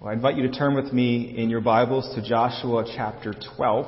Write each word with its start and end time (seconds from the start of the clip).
Well, 0.00 0.08
I 0.08 0.14
invite 0.14 0.38
you 0.38 0.48
to 0.48 0.50
turn 0.50 0.74
with 0.74 0.94
me 0.94 1.34
in 1.36 1.50
your 1.50 1.60
Bibles 1.60 2.14
to 2.14 2.26
Joshua 2.26 2.90
chapter 2.96 3.34
12. 3.58 3.84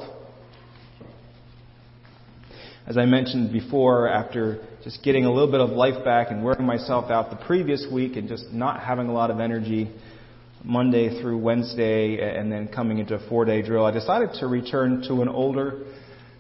As 2.87 2.99
I 2.99 3.07
mentioned 3.07 3.51
before, 3.51 4.09
after 4.09 4.63
just 4.85 5.03
getting 5.03 5.25
a 5.25 5.33
little 5.33 5.51
bit 5.51 5.63
of 5.63 5.71
life 5.71 6.05
back 6.05 6.31
and 6.31 6.45
wearing 6.45 6.67
myself 6.67 7.11
out 7.11 7.31
the 7.31 7.43
previous 7.47 7.87
week 7.91 8.17
and 8.17 8.29
just 8.29 8.53
not 8.53 8.83
having 8.83 9.09
a 9.09 9.13
lot 9.13 9.31
of 9.31 9.41
energy 9.41 9.91
Monday 10.63 11.19
through 11.23 11.39
Wednesday 11.39 12.37
and 12.39 12.53
then 12.53 12.69
coming 12.69 12.99
into 12.99 13.15
a 13.15 13.29
four 13.31 13.47
day 13.47 13.63
drill, 13.63 13.87
I 13.87 13.91
decided 13.91 14.35
to 14.41 14.49
return 14.49 15.03
to 15.09 15.23
an 15.23 15.31
older 15.31 15.87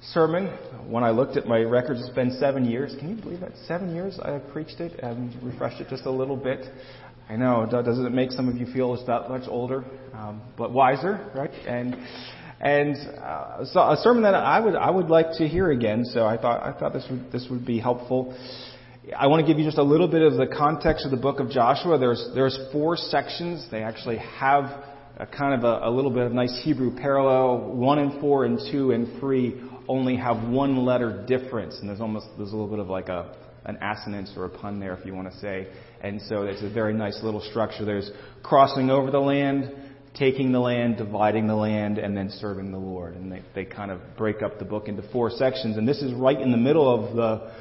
sermon. 0.03 0.49
When 0.87 1.03
I 1.03 1.13
looked 1.13 1.39
at 1.39 1.47
my 1.47 1.61
records, 1.61 2.01
it's 2.01 2.15
been 2.15 2.37
seven 2.39 2.67
years. 2.67 2.95
Can 2.99 3.09
you 3.09 3.23
believe 3.23 3.41
that? 3.41 3.53
Seven 3.67 3.95
years 3.95 4.19
I 4.23 4.33
have 4.33 4.49
preached 4.49 4.81
it 4.81 5.01
and 5.01 5.35
refreshed 5.43 5.81
it 5.81 5.89
just 5.89 6.05
a 6.05 6.11
little 6.11 6.37
bit. 6.37 6.67
I 7.29 7.37
know, 7.37 7.67
doesn't 7.71 8.05
it 8.05 8.13
make 8.13 8.31
some 8.31 8.49
of 8.49 8.57
you 8.57 8.67
feel 8.67 8.95
just 8.95 9.07
that 9.07 9.29
much 9.29 9.49
older, 9.49 9.85
um, 10.13 10.43
but 10.57 10.73
wiser, 10.73 11.31
right? 11.35 11.51
And 11.67 11.97
and 12.61 12.97
uh, 13.19 13.65
so 13.65 13.81
a 13.81 13.97
sermon 13.97 14.23
that 14.23 14.35
I 14.35 14.61
would 14.61 14.77
I 14.77 14.91
would 14.91 15.09
like 15.09 15.33
to 15.39 15.49
hear 15.49 15.71
again. 15.71 16.05
So 16.05 16.27
I 16.27 16.37
thought 16.37 16.63
I 16.63 16.79
thought 16.79 16.93
this 16.93 17.07
would 17.11 17.33
this 17.33 17.47
would 17.51 17.67
be 17.67 17.79
helpful. 17.79 18.37
I 19.17 19.27
want 19.27 19.45
to 19.45 19.47
give 19.47 19.59
you 19.59 19.65
just 19.65 19.79
a 19.79 19.83
little 19.83 20.07
bit 20.07 20.23
of 20.23 20.35
the 20.35 20.47
context 20.47 21.05
of 21.05 21.11
the 21.11 21.17
book 21.17 21.41
of 21.41 21.51
Joshua. 21.51 21.99
There's 21.99 22.31
there's 22.35 22.59
four 22.71 22.97
sections. 22.97 23.67
They 23.71 23.83
actually 23.83 24.19
have 24.19 24.85
a 25.17 25.27
kind 25.27 25.55
of 25.55 25.65
a, 25.65 25.89
a 25.89 25.91
little 25.91 26.11
bit 26.11 26.25
of 26.25 26.33
nice 26.33 26.61
Hebrew 26.65 26.97
parallel. 26.97 27.73
One 27.75 27.99
and 27.99 28.21
four 28.21 28.45
and 28.45 28.61
two 28.71 28.93
and 28.93 29.19
three 29.19 29.61
only 29.89 30.17
have 30.17 30.49
one 30.49 30.85
letter 30.85 31.25
difference, 31.27 31.79
and 31.81 31.89
there's 31.89 32.01
almost 32.01 32.27
there's 32.37 32.53
a 32.53 32.57
little 32.57 32.71
bit 32.71 32.79
of 32.79 32.89
like 32.89 33.09
a 33.09 33.35
an 33.65 33.77
assonance 33.77 34.33
or 34.37 34.45
a 34.47 34.49
pun 34.49 34.81
there, 34.81 34.95
if 34.95 35.05
you 35.07 35.15
want 35.15 35.33
to 35.33 35.39
say. 35.39 35.69
And 36.03 36.21
so 36.23 36.43
it's 36.43 36.63
a 36.63 36.71
very 36.71 36.95
nice 36.95 37.19
little 37.23 37.41
structure. 37.41 37.85
There's 37.85 38.11
crossing 38.43 38.91
over 38.91 39.11
the 39.11 39.21
land, 39.21 39.73
taking 40.15 40.53
the 40.53 40.61
land, 40.61 40.99
dividing 40.99 41.47
the 41.47 41.55
land, 41.55 41.99
and 41.99 42.17
then 42.17 42.31
serving 42.31 42.73
the 42.73 42.79
Lord. 42.79 43.15
And 43.15 43.31
they, 43.31 43.43
they 43.55 43.65
kind 43.65 43.91
of 43.91 44.01
break 44.17 44.43
up 44.43 44.59
the 44.59 44.65
book 44.65 44.89
into 44.89 45.03
four 45.11 45.31
sections. 45.31 45.77
And 45.77 45.87
this 45.87 46.03
is 46.03 46.13
right 46.13 46.39
in 46.39 46.51
the 46.51 46.57
middle 46.57 46.93
of 46.93 47.15
the, 47.15 47.53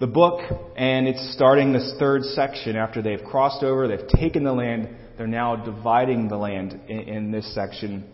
the 0.00 0.06
book, 0.06 0.40
and 0.76 1.08
it's 1.08 1.32
starting 1.34 1.72
this 1.72 1.94
third 1.98 2.22
section 2.22 2.76
after 2.76 3.00
they've 3.00 3.22
crossed 3.24 3.62
over, 3.62 3.88
they've 3.88 4.08
taken 4.08 4.44
the 4.44 4.52
land, 4.52 4.88
they're 5.16 5.26
now 5.26 5.56
dividing 5.56 6.28
the 6.28 6.36
land 6.36 6.78
in, 6.88 6.98
in 6.98 7.30
this 7.30 7.54
section. 7.54 8.04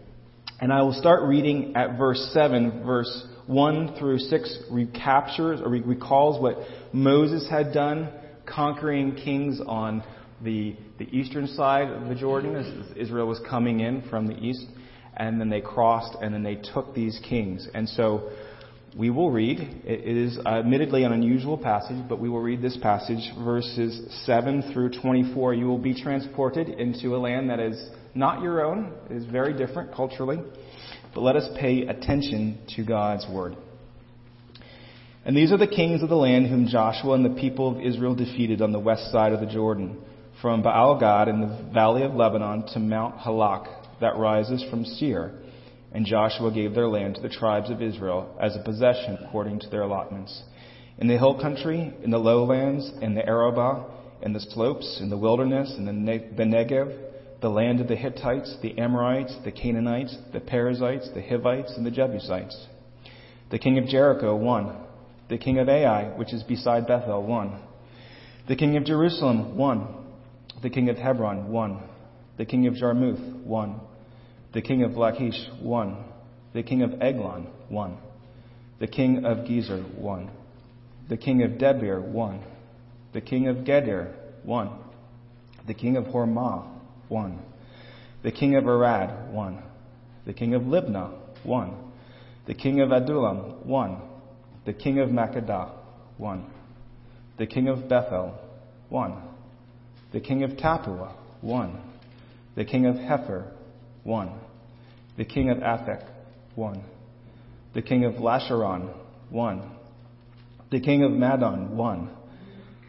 And 0.61 0.73
I 0.73 0.83
will 0.83 0.93
start 0.93 1.23
reading 1.25 1.75
at 1.75 1.99
verse 1.99 2.31
7, 2.33 2.85
verse 2.85 3.27
1 3.47 3.97
through 3.99 4.19
6 4.19 4.59
recaptures 4.71 5.61
or 5.61 5.69
recalls 5.69 6.41
what 6.41 6.57
Moses 6.93 7.49
had 7.49 7.73
done, 7.73 8.09
conquering 8.47 9.15
kings 9.15 9.61
on 9.67 10.03
the, 10.43 10.77
the 10.99 11.05
eastern 11.17 11.47
side 11.47 11.89
of 11.89 12.09
the 12.09 12.15
Jordan 12.15 12.57
as 12.57 12.97
Israel 12.97 13.27
was 13.27 13.41
coming 13.49 13.81
in 13.81 14.03
from 14.09 14.27
the 14.27 14.35
east. 14.35 14.67
And 15.17 15.41
then 15.41 15.51
they 15.51 15.61
crossed 15.61 16.17
and 16.23 16.33
then 16.33 16.43
they 16.43 16.57
took 16.57 16.95
these 16.95 17.21
kings. 17.29 17.69
And 17.75 17.89
so 17.89 18.31
we 18.97 19.11
will 19.11 19.31
read, 19.31 19.59
it 19.85 20.17
is 20.17 20.39
admittedly 20.45 21.05
an 21.05 21.13
unusual 21.13 21.57
passage, 21.57 21.97
but 22.09 22.19
we 22.19 22.29
will 22.29 22.43
read 22.43 22.61
this 22.61 22.77
passage, 22.77 23.33
verses 23.43 24.25
7 24.27 24.73
through 24.73 24.91
24. 25.01 25.55
You 25.55 25.67
will 25.67 25.79
be 25.79 25.95
transported 25.95 26.69
into 26.69 27.17
a 27.17 27.19
land 27.19 27.49
that 27.51 27.61
is 27.61 27.91
not 28.15 28.43
your 28.43 28.65
own, 28.65 28.93
it 29.09 29.17
is 29.17 29.25
very 29.25 29.55
different 29.55 29.95
culturally. 29.95 30.39
But 31.15 31.23
let 31.23 31.37
us 31.37 31.49
pay 31.61 31.83
attention 31.83 32.59
to 32.77 32.85
God's 32.85 33.27
word. 33.31 33.57
And 35.25 35.37
these 35.37 35.53
are 35.53 35.59
the 35.59 35.67
kings 35.67 36.03
of 36.03 36.09
the 36.09 36.17
land 36.17 36.49
whom 36.49 36.67
Joshua 36.67 37.15
and 37.15 37.25
the 37.25 37.41
people 37.41 37.69
of 37.77 37.81
Israel 37.81 38.15
defeated 38.15 38.61
on 38.61 38.73
the 38.73 38.81
west 38.81 39.13
side 39.13 39.33
of 39.33 39.41
the 39.41 39.47
Jordan, 39.47 39.99
from 40.41 40.63
Baal 40.63 40.99
Gad 40.99 41.29
in 41.29 41.41
the 41.41 41.71
valley 41.73 42.03
of 42.03 42.15
Lebanon 42.15 42.67
to 42.73 42.81
Mount 42.81 43.19
Halak 43.19 44.01
that 44.01 44.17
rises 44.17 44.65
from 44.69 44.85
Seir. 44.85 45.39
And 45.93 46.07
Joshua 46.07 46.51
gave 46.51 46.75
their 46.75 46.89
land 46.89 47.17
to 47.17 47.21
the 47.21 47.29
tribes 47.29 47.71
of 47.71 47.83
Israel 47.83 48.37
as 48.41 48.57
a 48.57 48.65
possession 48.65 49.19
according 49.25 49.61
to 49.61 49.69
their 49.69 49.83
allotments. 49.83 50.43
In 50.99 51.07
the 51.07 51.19
hill 51.19 51.39
country, 51.41 51.95
in 52.03 52.11
the 52.11 52.19
lowlands, 52.19 52.91
in 53.01 53.15
the 53.15 53.25
Arabah, 53.25 53.85
in 54.23 54.33
the 54.33 54.41
slopes, 54.41 54.99
in 55.01 55.11
the 55.11 55.19
wilderness, 55.19 55.75
in 55.77 55.85
the 55.85 55.93
Negev, 55.93 57.12
the 57.43 57.49
land 57.49 57.81
of 57.81 57.89
the 57.89 57.97
Hittites, 57.97 58.57
the 58.63 58.79
Amorites, 58.79 59.37
the 59.45 59.51
Canaanites, 59.51 60.17
the 60.33 60.39
Perizzites, 60.39 61.11
the 61.13 61.21
Hivites, 61.21 61.75
and 61.77 61.85
the 61.85 61.91
Jebusites. 61.91 62.69
The 63.51 63.59
king 63.59 63.79
of 63.79 63.87
Jericho 63.87 64.37
one. 64.37 64.77
The 65.29 65.39
king 65.39 65.59
of 65.59 65.69
Ai, 65.69 66.17
which 66.17 66.33
is 66.33 66.45
beside 66.45 66.87
Bethel, 66.87 67.27
one. 67.27 67.61
The 68.49 68.55
king 68.55 68.77
of 68.77 68.85
Jerusalem 68.85 69.57
one. 69.57 69.89
The 70.63 70.71
king 70.71 70.89
of 70.89 70.97
Hebron 70.97 71.51
one. 71.51 71.83
The 72.39 72.45
king 72.45 72.69
of 72.69 72.75
Jarmuth 72.75 73.45
one. 73.45 73.81
The 74.55 74.63
king 74.63 74.85
of 74.85 74.93
Lachish 74.93 75.49
one. 75.61 75.97
The 76.55 76.63
king 76.63 76.83
of 76.83 77.03
Eglon 77.03 77.49
one. 77.69 77.99
The 78.79 78.87
king 78.87 79.25
of 79.25 79.39
Gezer 79.39 79.83
one. 79.99 80.31
The 81.09 81.17
king 81.17 81.43
of 81.43 81.53
Debir 81.53 82.01
one. 82.01 82.41
The 83.13 83.21
king 83.21 83.49
of 83.49 83.57
Geder 83.59 84.15
one. 84.45 84.71
The 85.67 85.75
king 85.75 85.97
of 85.97 86.05
Hormah 86.05 86.72
one. 87.13 87.39
The 88.23 88.33
king 88.33 88.57
of 88.57 88.67
Arad 88.67 89.33
one. 89.33 89.63
The 90.25 90.33
king 90.33 90.55
of 90.55 90.63
Libnah 90.63 91.13
one. 91.45 91.77
The 92.47 92.55
king 92.55 92.81
of 92.81 92.91
Adullam 92.91 93.67
one. 93.67 94.01
The 94.65 94.73
king 94.73 94.99
of 94.99 95.11
Makkedah 95.11 95.71
one. 96.17 96.47
The 97.39 97.47
king 97.47 97.69
of 97.69 97.89
Bethel 97.89 98.39
one. 98.89 99.23
The 100.13 100.21
king 100.21 100.43
of 100.43 100.53
Tappuah 100.53 101.13
one. 101.41 101.81
The 102.55 102.65
king 102.65 102.87
of 102.87 102.97
Hepher 102.97 103.53
one. 104.05 104.33
The 105.17 105.25
king 105.25 105.51
of 105.51 105.59
Aphek 105.59 106.07
one. 106.55 106.83
The 107.75 107.83
king 107.83 108.05
of 108.05 108.15
Lasharon 108.15 108.95
one. 109.31 109.71
The 110.71 110.81
king 110.81 111.03
of 111.03 111.13
Madon 111.13 111.71
one. 111.71 112.11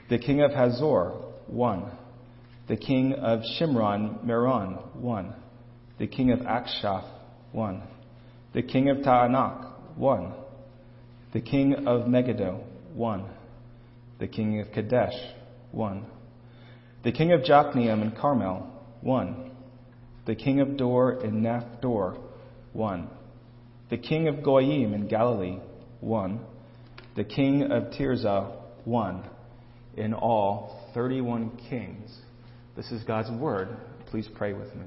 The 0.10 0.18
king 0.18 0.42
of 0.42 0.52
Hazor 0.52 1.10
one. 1.48 1.92
The 2.66 2.78
king 2.78 3.14
of 3.14 3.42
Shimron 3.42 4.24
Meron 4.24 4.76
one. 4.94 5.34
The 6.00 6.08
king 6.08 6.32
of 6.32 6.40
Achshaph 6.40 7.04
one. 7.52 7.84
The 8.54 8.62
king 8.62 8.90
of 8.90 8.98
Taanach 8.98 9.98
one. 9.98 10.34
The 11.34 11.42
king 11.42 11.88
of 11.88 12.08
Megiddo 12.08 12.64
one. 12.94 13.26
The 14.20 14.28
king 14.28 14.62
of 14.62 14.72
Kadesh 14.72 15.14
one. 15.72 16.06
The 17.04 17.12
king 17.12 17.34
of 17.34 17.42
Jokneam 17.42 18.02
and 18.02 18.16
Carmel 18.16 18.70
one. 19.02 19.52
The 20.26 20.36
king 20.36 20.62
of 20.62 20.78
Dor 20.78 21.20
and 21.20 21.44
Naphdor 21.44 22.18
one. 22.72 23.10
The 23.90 23.98
king 23.98 24.30
of 24.30 24.36
Goiim 24.36 24.94
in 24.94 25.10
Galilee 25.10 25.60
one. 26.00 26.40
The 27.18 27.26
king 27.26 27.64
of 27.64 27.92
Tirzah 27.92 28.56
one. 28.86 29.28
In 29.98 30.14
all, 30.14 30.90
31 30.94 31.58
kings 31.70 32.23
this 32.76 32.92
is 32.92 33.04
God's 33.04 33.30
Word. 33.40 33.70
Please 34.08 34.28
pray 34.36 34.54
with 34.54 34.74
me. 34.76 34.86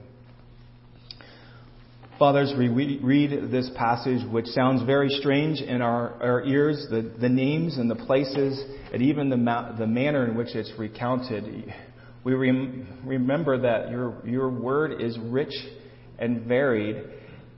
Fathers, 2.18 2.54
we 2.56 2.68
read 2.68 3.50
this 3.50 3.70
passage, 3.76 4.26
which 4.30 4.46
sounds 4.46 4.82
very 4.84 5.10
strange 5.10 5.60
in 5.60 5.82
our, 5.82 6.14
our 6.22 6.44
ears, 6.44 6.86
the, 6.90 7.12
the 7.20 7.28
names 7.28 7.76
and 7.76 7.90
the 7.90 7.94
places, 7.94 8.58
and 8.92 9.02
even 9.02 9.28
the, 9.28 9.36
ma- 9.36 9.76
the 9.76 9.86
manner 9.86 10.26
in 10.26 10.34
which 10.34 10.54
it's 10.54 10.72
recounted. 10.78 11.74
We 12.24 12.32
rem- 12.32 13.02
remember 13.04 13.60
that 13.60 13.90
your, 13.90 14.22
your 14.24 14.48
word 14.48 15.02
is 15.02 15.18
rich 15.18 15.52
and 16.18 16.46
varied, 16.46 16.96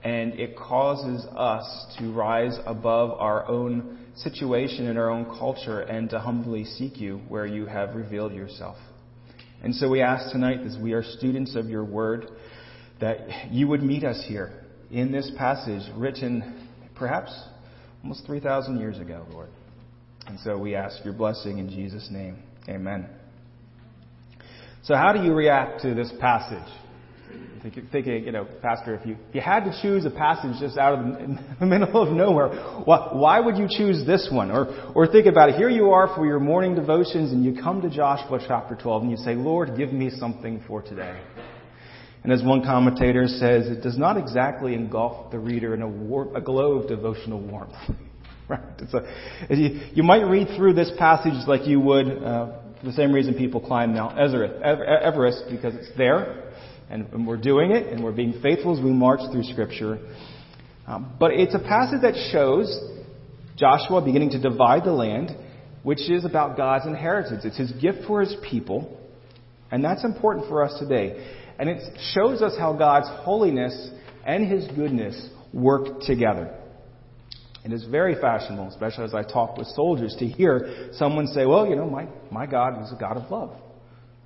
and 0.03 0.34
it 0.34 0.56
causes 0.56 1.25
us 1.37 1.97
to 2.00 2.12
rise 2.12 2.59
above 2.67 3.12
our 3.12 3.49
own 3.49 3.99
situation 4.17 4.88
and 4.88 4.99
our 4.99 5.11
own 5.11 5.25
culture 5.38 5.83
and 5.83 6.11
to 6.11 6.19
humbly 6.19 6.65
seek 6.65 7.00
you 7.00 7.19
where 7.28 7.47
you 7.47 7.67
have 7.67 7.94
revealed 7.94 8.34
yourself. 8.34 8.77
And 9.62 9.74
so 9.74 9.88
we 9.88 10.00
ask 10.00 10.30
tonight, 10.32 10.60
as 10.60 10.76
we 10.78 10.92
are 10.92 11.02
students 11.02 11.56
of 11.56 11.66
your 11.66 11.84
word, 11.84 12.26
that 13.00 13.50
you 13.50 13.69
would 13.69 13.82
meet 13.82 14.05
us 14.05 14.25
here 14.26 14.52
in 14.90 15.12
this 15.12 15.31
passage 15.37 15.82
written 15.96 16.69
perhaps 16.94 17.32
almost 18.02 18.25
3,000 18.26 18.78
years 18.78 18.99
ago, 18.99 19.26
Lord. 19.32 19.50
And 20.26 20.38
so 20.40 20.58
we 20.58 20.75
ask 20.75 21.05
your 21.05 21.14
blessing 21.14 21.58
in 21.58 21.69
Jesus' 21.69 22.08
name. 22.10 22.43
Amen. 22.69 23.08
So, 24.82 24.94
how 24.94 25.12
do 25.12 25.22
you 25.22 25.32
react 25.32 25.82
to 25.82 25.94
this 25.94 26.12
passage? 26.20 26.72
Thinking, 27.92 28.25
you 28.25 28.32
know, 28.32 28.46
Pastor, 28.62 28.94
if 28.94 29.06
you, 29.06 29.16
if 29.28 29.34
you 29.34 29.40
had 29.40 29.64
to 29.64 29.82
choose 29.82 30.04
a 30.04 30.10
passage 30.10 30.60
just 30.60 30.78
out 30.78 30.98
of 30.98 31.04
the 31.60 31.66
middle 31.66 32.02
of 32.02 32.14
nowhere, 32.14 32.48
why, 32.84 33.10
why 33.12 33.40
would 33.40 33.56
you 33.56 33.66
choose 33.69 34.06
this 34.06 34.28
one? 34.30 34.50
Or, 34.50 34.92
or 34.94 35.06
think 35.06 35.26
about 35.26 35.50
it. 35.50 35.56
Here 35.56 35.69
you 35.69 35.90
are 35.90 36.14
for 36.14 36.26
your 36.26 36.40
morning 36.40 36.75
devotions 36.75 37.32
and 37.32 37.44
you 37.44 37.60
come 37.60 37.82
to 37.82 37.90
Joshua 37.90 38.38
chapter 38.46 38.76
12 38.76 39.02
and 39.02 39.10
you 39.10 39.16
say, 39.19 39.34
Lord, 39.34 39.76
give 39.76 39.92
me 39.92 40.10
something 40.10 40.62
for 40.66 40.82
today. 40.82 41.20
And 42.25 42.32
as 42.32 42.42
one 42.42 42.62
commentator 42.62 43.26
says, 43.26 43.69
it 43.69 43.82
does 43.82 43.96
not 43.96 44.16
exactly 44.16 44.75
engulf 44.75 45.30
the 45.30 45.38
reader 45.38 45.75
in 45.75 45.82
a, 45.82 45.88
war, 45.88 46.36
a 46.36 46.40
glow 46.40 46.72
of 46.72 46.88
devotional 46.88 47.40
warmth. 47.40 47.75
right? 48.48 48.60
It's 48.78 48.94
A, 48.94 49.54
you, 49.54 49.80
you, 49.94 50.02
might 50.02 50.22
read 50.22 50.48
through 50.56 50.75
this 50.75 50.90
passage 50.98 51.46
like 51.46 51.66
you 51.66 51.80
would 51.80 52.06
uh, 52.06 52.60
for 52.80 52.86
the 52.86 52.92
same 52.92 53.12
reason 53.12 53.34
people 53.34 53.60
climb 53.60 53.94
Mount 53.94 54.19
Everest, 54.19 54.62
Everest, 54.62 55.44
because 55.50 55.75
it's 55.75 55.96
there 55.96 56.44
and, 56.90 57.06
and 57.12 57.26
we're 57.26 57.37
doing 57.37 57.70
it, 57.70 57.93
and 57.93 58.02
we're 58.02 58.12
being 58.12 58.40
faithful 58.43 58.76
as 58.76 58.82
we 58.82 58.90
march 58.90 59.20
through 59.32 59.44
Scripture. 59.44 59.99
Um, 60.87 61.14
but 61.20 61.32
it's 61.32 61.55
a 61.55 61.58
passage 61.58 62.00
that 62.02 62.14
shows 62.32 62.67
Joshua 63.56 64.00
beginning 64.00 64.31
to 64.31 64.40
divide 64.40 64.85
the 64.85 64.93
land, 64.93 65.37
which 65.82 66.08
is 66.11 66.25
about 66.25 66.56
God's 66.56 66.87
inheritance. 66.87 67.44
It's 67.44 67.58
his 67.58 67.73
gift 67.73 67.99
for 68.06 68.20
his 68.20 68.35
people, 68.49 68.99
and 69.70 69.85
that's 69.85 70.05
important 70.05 70.49
for 70.49 70.64
us 70.64 70.79
today. 70.79 71.35
And 71.58 71.69
it 71.69 71.82
shows 72.14 72.40
us 72.40 72.55
how 72.58 72.73
God's 72.73 73.08
holiness 73.25 73.90
and 74.25 74.50
his 74.50 74.67
goodness 74.69 75.29
work 75.52 76.00
together. 76.02 76.55
It 77.64 77.73
is 77.73 77.85
very 77.85 78.14
fashionable, 78.19 78.69
especially 78.69 79.05
as 79.05 79.14
I 79.14 79.23
talk 79.23 79.58
with 79.58 79.67
soldiers, 79.69 80.14
to 80.20 80.26
hear 80.26 80.90
someone 80.93 81.26
say, 81.26 81.44
well, 81.44 81.67
you 81.67 81.76
know, 81.76 81.90
my, 81.90 82.06
my 82.31 82.46
God 82.46 82.82
is 82.82 82.93
a 82.93 82.96
God 82.99 83.17
of 83.17 83.31
love, 83.31 83.56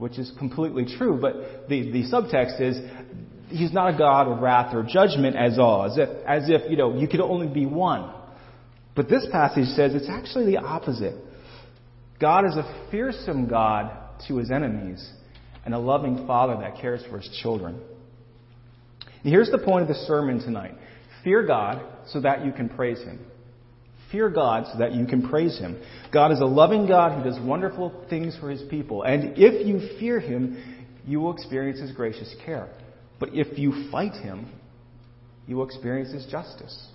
which 0.02 0.18
is 0.18 0.32
completely 0.36 0.84
true. 0.84 1.16
But 1.20 1.68
the, 1.68 1.92
the 1.92 2.02
subtext 2.10 2.60
is, 2.60 2.76
he's 3.50 3.72
not 3.72 3.94
a 3.94 3.96
God 3.96 4.26
of 4.26 4.40
wrath 4.40 4.74
or 4.74 4.82
judgment 4.82 5.36
as 5.36 5.60
all, 5.60 5.84
as 5.84 5.96
if, 5.96 6.08
as 6.26 6.50
if, 6.50 6.68
you 6.68 6.76
know, 6.76 6.98
you 6.98 7.06
could 7.06 7.20
only 7.20 7.46
be 7.46 7.66
one. 7.66 8.12
But 8.96 9.08
this 9.08 9.24
passage 9.30 9.68
says 9.76 9.94
it's 9.94 10.08
actually 10.08 10.46
the 10.46 10.58
opposite. 10.58 11.14
God 12.20 12.46
is 12.46 12.56
a 12.56 12.88
fearsome 12.90 13.46
God 13.46 13.96
to 14.26 14.38
his 14.38 14.50
enemies 14.50 15.08
and 15.64 15.72
a 15.72 15.78
loving 15.78 16.26
father 16.26 16.56
that 16.60 16.80
cares 16.80 17.04
for 17.08 17.20
his 17.20 17.30
children. 17.40 17.80
And 19.22 19.32
here's 19.32 19.52
the 19.52 19.58
point 19.58 19.82
of 19.82 19.88
the 19.88 20.02
sermon 20.06 20.40
tonight. 20.40 20.74
Fear 21.22 21.46
God 21.46 21.80
so 22.08 22.20
that 22.22 22.44
you 22.44 22.50
can 22.50 22.68
praise 22.68 22.98
him. 22.98 23.24
Fear 24.12 24.30
God 24.30 24.66
so 24.70 24.78
that 24.78 24.92
you 24.92 25.06
can 25.06 25.28
praise 25.28 25.58
him. 25.58 25.82
God 26.12 26.30
is 26.30 26.40
a 26.40 26.46
loving 26.46 26.86
God 26.86 27.18
who 27.18 27.28
does 27.28 27.40
wonderful 27.40 28.04
things 28.08 28.36
for 28.38 28.50
his 28.50 28.62
people. 28.70 29.02
And 29.02 29.36
if 29.36 29.66
you 29.66 29.98
fear 29.98 30.20
him, 30.20 30.80
you 31.04 31.20
will 31.20 31.32
experience 31.32 31.80
his 31.80 31.90
gracious 31.92 32.34
care. 32.44 32.68
But 33.18 33.30
if 33.32 33.58
you 33.58 33.90
fight 33.90 34.12
him, 34.12 34.52
you 35.46 35.56
will 35.56 35.64
experience 35.64 36.12
his 36.12 36.26
justice. 36.26 36.86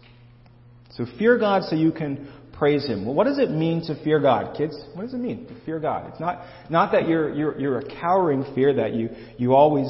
So 0.91 1.05
fear 1.17 1.37
God 1.37 1.63
so 1.63 1.75
you 1.75 1.91
can 1.91 2.31
praise 2.57 2.85
Him. 2.85 3.05
Well, 3.05 3.13
what 3.13 3.25
does 3.25 3.39
it 3.39 3.51
mean 3.51 3.85
to 3.85 4.03
fear 4.03 4.19
God, 4.19 4.57
kids? 4.57 4.75
What 4.93 5.03
does 5.03 5.13
it 5.13 5.19
mean 5.19 5.47
to 5.47 5.65
fear 5.65 5.79
God? 5.79 6.09
It's 6.09 6.19
not 6.19 6.41
not 6.69 6.91
that 6.91 7.07
you're 7.07 7.33
you're, 7.33 7.59
you're 7.59 7.79
a 7.79 7.99
cowering 7.99 8.45
fear 8.55 8.73
that 8.75 8.93
you 8.93 9.09
you 9.37 9.53
always 9.53 9.87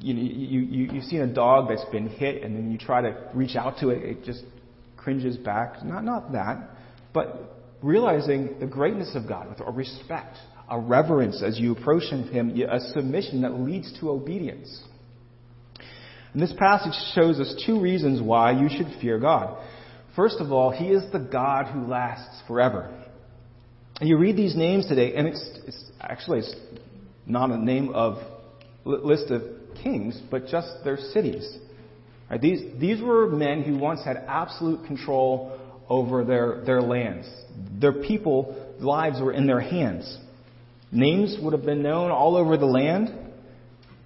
you, 0.00 0.14
you, 0.14 0.60
you, 0.60 0.92
you've 0.92 1.04
seen 1.04 1.22
a 1.22 1.26
dog 1.26 1.68
that's 1.68 1.84
been 1.90 2.08
hit 2.08 2.44
and 2.44 2.54
then 2.54 2.70
you 2.70 2.78
try 2.78 3.00
to 3.00 3.30
reach 3.34 3.56
out 3.56 3.78
to 3.80 3.88
it, 3.88 4.02
it 4.04 4.24
just 4.24 4.44
cringes 5.08 5.38
back. 5.38 5.82
Not, 5.82 6.04
not 6.04 6.32
that, 6.32 6.68
but 7.14 7.56
realizing 7.82 8.58
the 8.60 8.66
greatness 8.66 9.14
of 9.14 9.26
God 9.26 9.48
with 9.48 9.66
a 9.66 9.70
respect, 9.70 10.36
a 10.68 10.78
reverence 10.78 11.42
as 11.42 11.58
you 11.58 11.72
approach 11.72 12.02
Him, 12.10 12.54
a 12.70 12.78
submission 12.92 13.40
that 13.40 13.54
leads 13.58 13.98
to 14.00 14.10
obedience. 14.10 14.84
And 16.34 16.42
this 16.42 16.52
passage 16.58 16.92
shows 17.14 17.40
us 17.40 17.54
two 17.64 17.80
reasons 17.80 18.20
why 18.20 18.52
you 18.52 18.68
should 18.68 19.00
fear 19.00 19.18
God. 19.18 19.56
First 20.14 20.40
of 20.40 20.52
all, 20.52 20.72
He 20.72 20.88
is 20.88 21.10
the 21.10 21.20
God 21.20 21.72
who 21.72 21.86
lasts 21.86 22.42
forever. 22.46 22.94
And 24.00 24.10
you 24.10 24.18
read 24.18 24.36
these 24.36 24.54
names 24.54 24.88
today, 24.88 25.14
and 25.14 25.26
it's, 25.26 25.58
it's 25.66 25.90
actually 26.02 26.40
it's 26.40 26.54
not 27.24 27.50
a 27.50 27.56
name 27.56 27.94
of 27.94 28.18
list 28.84 29.30
of 29.30 29.40
kings, 29.82 30.20
but 30.30 30.48
just 30.48 30.68
their 30.84 30.98
cities. 30.98 31.60
Right? 32.30 32.40
These, 32.40 32.78
these 32.78 33.00
were 33.00 33.28
men 33.28 33.62
who 33.62 33.78
once 33.78 34.04
had 34.04 34.16
absolute 34.28 34.86
control 34.86 35.58
over 35.88 36.24
their, 36.24 36.62
their 36.64 36.82
lands. 36.82 37.26
Their 37.80 37.92
people, 37.92 38.74
lives 38.78 39.20
were 39.20 39.32
in 39.32 39.46
their 39.46 39.60
hands. 39.60 40.18
Names 40.92 41.36
would 41.42 41.52
have 41.52 41.64
been 41.64 41.82
known 41.82 42.10
all 42.10 42.36
over 42.36 42.56
the 42.56 42.66
land. 42.66 43.10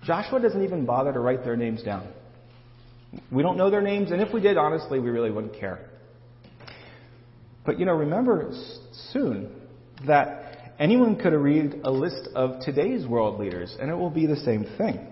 Joshua 0.05 0.41
doesn't 0.41 0.63
even 0.63 0.85
bother 0.85 1.13
to 1.13 1.21
write 1.21 1.45
their 1.45 1.57
names 1.57 1.83
down. 1.83 2.09
We 3.31 3.43
don't 3.43 3.57
know 3.57 3.71
their 3.71 3.83
names, 3.83 4.11
and 4.11 4.21
if 4.23 4.33
we 4.33 4.41
did, 4.41 4.57
honestly, 4.57 4.99
we 4.99 5.11
really 5.11 5.31
wouldn't 5.31 5.59
care. 5.59 5.91
But 7.65 7.79
you 7.79 7.85
know, 7.85 7.93
remember 7.93 8.53
soon 9.13 9.53
that 10.07 10.75
anyone 10.79 11.17
could 11.17 11.33
read 11.35 11.83
a 11.85 11.91
list 11.91 12.29
of 12.35 12.61
today's 12.61 13.07
world 13.07 13.39
leaders, 13.39 13.77
and 13.79 13.91
it 13.91 13.95
will 13.95 14.11
be 14.11 14.27
the 14.27 14.37
same 14.37 14.67
thing. 14.79 15.07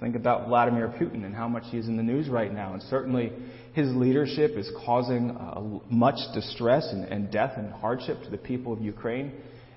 Think 0.00 0.16
about 0.16 0.48
Vladimir 0.48 0.88
Putin 0.88 1.24
and 1.24 1.34
how 1.34 1.46
much 1.46 1.64
he 1.66 1.78
is 1.78 1.86
in 1.86 1.96
the 1.96 2.02
news 2.02 2.28
right 2.28 2.52
now, 2.52 2.72
and 2.72 2.82
certainly 2.84 3.32
his 3.74 3.94
leadership 3.94 4.52
is 4.52 4.70
causing 4.84 5.30
uh, 5.30 5.60
much 5.90 6.18
distress 6.34 6.88
and, 6.90 7.04
and 7.04 7.30
death 7.30 7.52
and 7.56 7.72
hardship 7.72 8.22
to 8.24 8.30
the 8.30 8.38
people 8.38 8.72
of 8.72 8.80
Ukraine. 8.80 9.32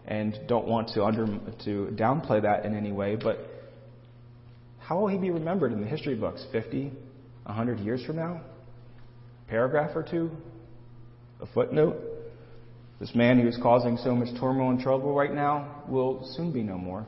And 0.05 0.37
don't 0.47 0.67
want 0.67 0.89
to 0.95 1.03
under 1.03 1.25
to 1.65 1.95
downplay 1.95 2.41
that 2.41 2.65
in 2.65 2.75
any 2.75 2.91
way, 2.91 3.15
but 3.15 3.37
how 4.79 4.99
will 4.99 5.07
he 5.07 5.17
be 5.17 5.29
remembered 5.29 5.71
in 5.71 5.79
the 5.79 5.87
history 5.87 6.15
books? 6.15 6.45
50, 6.51 6.91
100 7.43 7.79
years 7.79 8.03
from 8.05 8.17
now? 8.17 8.41
A 9.45 9.49
paragraph 9.49 9.91
or 9.95 10.03
two? 10.03 10.29
a 11.43 11.45
footnote. 11.53 11.97
This 12.99 13.13
man 13.13 13.39
who 13.39 13.47
is 13.47 13.57
causing 13.61 13.97
so 13.97 14.15
much 14.15 14.29
turmoil 14.39 14.69
and 14.69 14.79
trouble 14.79 15.13
right 15.13 15.33
now 15.33 15.83
will 15.87 16.25
soon 16.35 16.53
be 16.53 16.63
no 16.63 16.77
more. 16.77 17.05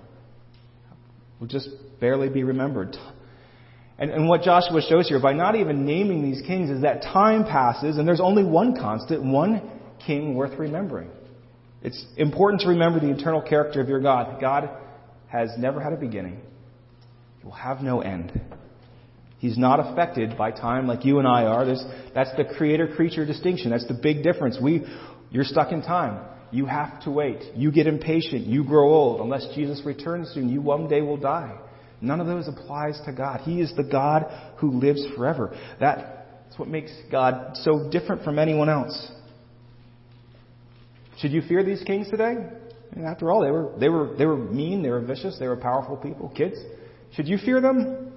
Will 1.39 1.47
just 1.47 1.69
barely 1.99 2.29
be 2.29 2.43
remembered. 2.43 2.95
And, 3.97 4.11
and 4.11 4.27
what 4.27 4.41
Joshua 4.41 4.81
shows 4.81 5.07
here 5.07 5.21
by 5.21 5.33
not 5.33 5.55
even 5.55 5.85
naming 5.85 6.21
these 6.21 6.41
kings 6.45 6.69
is 6.69 6.81
that 6.81 7.01
time 7.01 7.45
passes 7.45 7.97
and 7.97 8.07
there's 8.07 8.19
only 8.19 8.43
one 8.43 8.75
constant, 8.75 9.23
one 9.23 9.61
king 10.05 10.35
worth 10.35 10.57
remembering. 10.59 11.09
It's 11.81 12.05
important 12.17 12.61
to 12.61 12.69
remember 12.69 12.99
the 12.99 13.11
eternal 13.11 13.41
character 13.41 13.79
of 13.79 13.87
your 13.87 14.01
God. 14.01 14.41
God 14.41 14.69
has 15.27 15.51
never 15.57 15.79
had 15.79 15.93
a 15.93 15.97
beginning. 15.97 16.41
He 17.39 17.45
will 17.45 17.51
have 17.51 17.81
no 17.81 18.01
end. 18.01 18.41
He's 19.37 19.57
not 19.57 19.79
affected 19.79 20.37
by 20.37 20.51
time 20.51 20.87
like 20.87 21.05
you 21.05 21.19
and 21.19 21.27
I 21.27 21.43
are. 21.43 21.65
There's, 21.65 21.83
that's 22.13 22.35
the 22.35 22.45
creator 22.45 22.87
creature 22.87 23.25
distinction. 23.25 23.69
That's 23.71 23.87
the 23.87 23.93
big 23.93 24.23
difference. 24.23 24.57
We, 24.61 24.85
you're 25.29 25.43
stuck 25.43 25.71
in 25.71 25.81
time. 25.81 26.25
You 26.55 26.65
have 26.67 27.01
to 27.03 27.11
wait. 27.11 27.43
You 27.53 27.69
get 27.69 27.85
impatient. 27.85 28.47
You 28.47 28.63
grow 28.63 28.87
old. 28.93 29.19
Unless 29.19 29.53
Jesus 29.55 29.81
returns 29.85 30.31
soon, 30.33 30.47
you 30.47 30.61
one 30.61 30.87
day 30.87 31.01
will 31.01 31.17
die. 31.17 31.53
None 31.99 32.21
of 32.21 32.27
those 32.27 32.47
applies 32.47 32.97
to 33.05 33.11
God. 33.11 33.41
He 33.41 33.59
is 33.59 33.73
the 33.75 33.83
God 33.83 34.23
who 34.59 34.79
lives 34.79 35.05
forever. 35.17 35.53
That's 35.81 36.57
what 36.57 36.69
makes 36.69 36.93
God 37.11 37.57
so 37.57 37.89
different 37.91 38.23
from 38.23 38.39
anyone 38.39 38.69
else. 38.69 39.11
Should 41.19 41.31
you 41.31 41.41
fear 41.41 41.61
these 41.61 41.83
kings 41.83 42.09
today? 42.09 42.35
After 43.05 43.31
all, 43.31 43.41
they 43.41 43.51
were, 43.51 43.73
they 43.77 43.89
were, 43.89 44.15
they 44.17 44.25
were 44.25 44.37
mean, 44.37 44.81
they 44.81 44.89
were 44.89 45.01
vicious, 45.01 45.37
they 45.37 45.47
were 45.47 45.57
powerful 45.57 45.97
people. 45.97 46.29
Kids, 46.29 46.55
should 47.15 47.27
you 47.27 47.37
fear 47.37 47.59
them? 47.59 48.13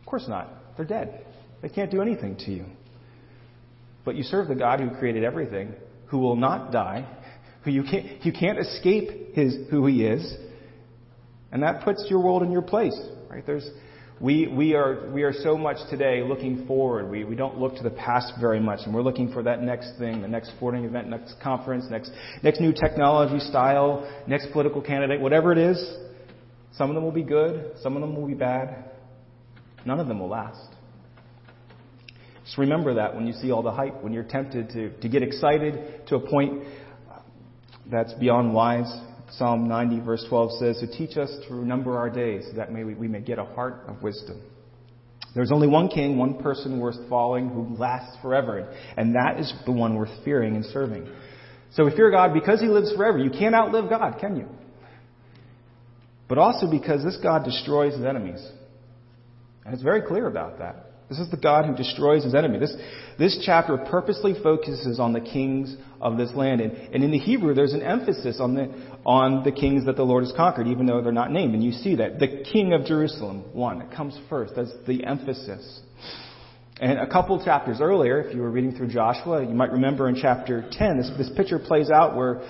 Of 0.00 0.06
course 0.06 0.26
not. 0.28 0.50
They're 0.76 0.84
dead. 0.84 1.24
They 1.62 1.70
can't 1.70 1.90
do 1.90 2.02
anything 2.02 2.36
to 2.44 2.50
you. 2.50 2.66
But 4.04 4.16
you 4.16 4.24
serve 4.24 4.48
the 4.48 4.54
God 4.54 4.80
who 4.80 4.90
created 4.90 5.24
everything, 5.24 5.72
who 6.06 6.18
will 6.18 6.36
not 6.36 6.72
die, 6.72 7.06
who 7.64 7.70
you 7.70 7.82
can't, 7.82 8.24
you 8.24 8.32
can't 8.32 8.58
escape 8.58 9.34
his, 9.34 9.56
who 9.70 9.86
he 9.86 10.04
is, 10.04 10.34
and 11.52 11.62
that 11.62 11.82
puts 11.82 12.06
your 12.08 12.22
world 12.22 12.42
in 12.42 12.50
your 12.50 12.62
place, 12.62 12.98
right? 13.28 13.44
There's, 13.44 13.68
we, 14.20 14.46
we, 14.48 14.74
are, 14.74 15.10
we 15.12 15.22
are 15.22 15.32
so 15.32 15.56
much 15.56 15.76
today 15.90 16.22
looking 16.22 16.66
forward. 16.66 17.10
We, 17.10 17.24
we 17.24 17.34
don't 17.34 17.58
look 17.58 17.76
to 17.76 17.82
the 17.82 17.90
past 17.90 18.34
very 18.40 18.60
much, 18.60 18.80
and 18.84 18.94
we're 18.94 19.02
looking 19.02 19.32
for 19.32 19.42
that 19.42 19.62
next 19.62 19.98
thing, 19.98 20.22
the 20.22 20.28
next 20.28 20.50
sporting 20.56 20.84
event, 20.84 21.08
next 21.08 21.34
conference, 21.42 21.86
next, 21.90 22.12
next 22.42 22.60
new 22.60 22.72
technology 22.72 23.40
style, 23.40 24.10
next 24.26 24.52
political 24.52 24.82
candidate, 24.82 25.20
whatever 25.20 25.52
it 25.52 25.58
is. 25.58 25.96
Some 26.72 26.88
of 26.90 26.94
them 26.94 27.02
will 27.02 27.12
be 27.12 27.24
good, 27.24 27.72
some 27.82 27.96
of 27.96 28.00
them 28.00 28.14
will 28.14 28.28
be 28.28 28.34
bad. 28.34 28.90
None 29.84 29.98
of 29.98 30.08
them 30.08 30.20
will 30.20 30.28
last. 30.28 30.74
Just 32.44 32.58
remember 32.58 32.94
that 32.94 33.14
when 33.14 33.26
you 33.26 33.32
see 33.34 33.50
all 33.52 33.62
the 33.62 33.70
hype, 33.70 34.02
when 34.02 34.12
you're 34.12 34.24
tempted 34.24 34.70
to, 34.70 34.90
to 35.00 35.08
get 35.08 35.22
excited 35.22 36.06
to 36.08 36.16
a 36.16 36.20
point 36.20 36.64
that's 37.90 38.12
beyond 38.14 38.54
wise. 38.54 38.90
Psalm 39.32 39.68
90, 39.68 40.00
verse 40.00 40.24
12 40.28 40.58
says, 40.58 40.80
To 40.80 40.86
teach 40.86 41.16
us 41.16 41.30
to 41.46 41.54
remember 41.54 41.96
our 41.96 42.10
days, 42.10 42.46
that 42.56 42.72
may 42.72 42.84
we, 42.84 42.94
we 42.94 43.08
may 43.08 43.20
get 43.20 43.38
a 43.38 43.44
heart 43.44 43.84
of 43.86 44.02
wisdom. 44.02 44.40
There's 45.34 45.52
only 45.52 45.68
one 45.68 45.88
king, 45.88 46.18
one 46.18 46.42
person 46.42 46.80
worth 46.80 46.96
following 47.08 47.48
who 47.48 47.76
lasts 47.76 48.16
forever, 48.20 48.74
and 48.96 49.14
that 49.14 49.38
is 49.38 49.52
the 49.64 49.72
one 49.72 49.94
worth 49.94 50.10
fearing 50.24 50.56
and 50.56 50.64
serving. 50.64 51.08
So 51.72 51.84
we 51.84 51.92
fear 51.94 52.10
God 52.10 52.34
because 52.34 52.60
he 52.60 52.66
lives 52.66 52.92
forever. 52.96 53.18
You 53.18 53.30
can't 53.30 53.54
outlive 53.54 53.88
God, 53.88 54.18
can 54.20 54.36
you? 54.36 54.48
But 56.28 56.38
also 56.38 56.68
because 56.68 57.04
this 57.04 57.18
God 57.22 57.44
destroys 57.44 57.94
his 57.94 58.04
enemies. 58.04 58.44
And 59.64 59.74
it's 59.74 59.82
very 59.82 60.02
clear 60.02 60.26
about 60.26 60.58
that. 60.58 60.89
This 61.10 61.18
is 61.18 61.28
the 61.28 61.36
God 61.36 61.66
who 61.66 61.74
destroys 61.74 62.22
his 62.22 62.36
enemy. 62.36 62.60
This, 62.60 62.72
this 63.18 63.42
chapter 63.44 63.76
purposely 63.76 64.32
focuses 64.40 65.00
on 65.00 65.12
the 65.12 65.20
kings 65.20 65.76
of 66.00 66.16
this 66.16 66.32
land. 66.36 66.60
And, 66.60 66.72
and 66.94 67.02
in 67.02 67.10
the 67.10 67.18
Hebrew, 67.18 67.52
there's 67.52 67.72
an 67.72 67.82
emphasis 67.82 68.38
on 68.40 68.54
the, 68.54 68.72
on 69.04 69.42
the 69.42 69.50
kings 69.50 69.86
that 69.86 69.96
the 69.96 70.04
Lord 70.04 70.22
has 70.22 70.32
conquered, 70.36 70.68
even 70.68 70.86
though 70.86 71.02
they're 71.02 71.10
not 71.10 71.32
named. 71.32 71.54
And 71.54 71.64
you 71.64 71.72
see 71.72 71.96
that. 71.96 72.20
The 72.20 72.44
king 72.52 72.74
of 72.74 72.84
Jerusalem, 72.84 73.42
one, 73.52 73.82
it 73.82 73.90
comes 73.90 74.16
first. 74.30 74.52
That's 74.54 74.70
the 74.86 75.04
emphasis. 75.04 75.80
And 76.80 77.00
a 77.00 77.08
couple 77.08 77.44
chapters 77.44 77.78
earlier, 77.80 78.22
if 78.22 78.32
you 78.32 78.40
were 78.40 78.50
reading 78.50 78.76
through 78.76 78.88
Joshua, 78.88 79.42
you 79.42 79.52
might 79.52 79.72
remember 79.72 80.08
in 80.08 80.14
chapter 80.14 80.64
10, 80.70 80.96
this, 80.96 81.10
this 81.18 81.30
picture 81.36 81.58
plays 81.58 81.90
out 81.90 82.16
where, 82.16 82.40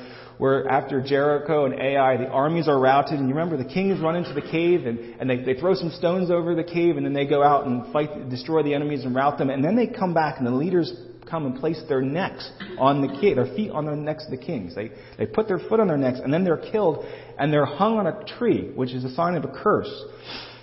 where 0.41 0.67
after 0.69 1.03
Jericho 1.03 1.67
and 1.67 1.75
Ai, 1.79 2.17
the 2.17 2.27
armies 2.27 2.67
are 2.67 2.81
routed, 2.81 3.19
and 3.19 3.29
you 3.29 3.35
remember 3.35 3.59
the 3.63 3.71
kings 3.71 4.01
run 4.01 4.17
into 4.17 4.33
the 4.33 4.41
cave 4.41 4.87
and, 4.87 5.21
and 5.21 5.29
they, 5.29 5.37
they 5.37 5.61
throw 5.61 5.75
some 5.75 5.91
stones 5.91 6.31
over 6.31 6.55
the 6.55 6.65
cave, 6.65 6.97
and 6.97 7.05
then 7.05 7.13
they 7.13 7.27
go 7.27 7.43
out 7.43 7.67
and 7.67 7.93
fight, 7.93 8.31
destroy 8.31 8.63
the 8.63 8.73
enemies 8.73 9.05
and 9.05 9.15
rout 9.15 9.37
them, 9.37 9.51
and 9.51 9.63
then 9.63 9.77
they 9.77 9.87
come 9.87 10.15
back 10.15 10.39
and 10.39 10.47
the 10.47 10.51
leaders 10.51 10.95
come 11.29 11.45
and 11.45 11.61
place 11.61 11.79
their 11.91 12.01
necks 12.01 12.51
on 12.79 13.03
the 13.03 13.21
king, 13.21 13.37
their 13.37 13.55
feet 13.55 13.71
on 13.71 13.85
the 13.85 13.95
necks 13.95 14.25
of 14.25 14.31
the 14.31 14.39
kings. 14.39 14.75
They, 14.75 14.91
they 15.19 15.27
put 15.27 15.47
their 15.47 15.59
foot 15.59 15.79
on 15.79 15.89
their 15.89 15.99
necks, 15.99 16.21
and 16.25 16.33
then 16.33 16.43
they're 16.43 16.57
killed, 16.57 17.05
and 17.39 17.53
they're 17.53 17.67
hung 17.67 17.99
on 17.99 18.07
a 18.07 18.25
tree, 18.39 18.71
which 18.75 18.93
is 18.93 19.05
a 19.05 19.15
sign 19.15 19.35
of 19.35 19.45
a 19.45 19.49
curse, 19.63 19.93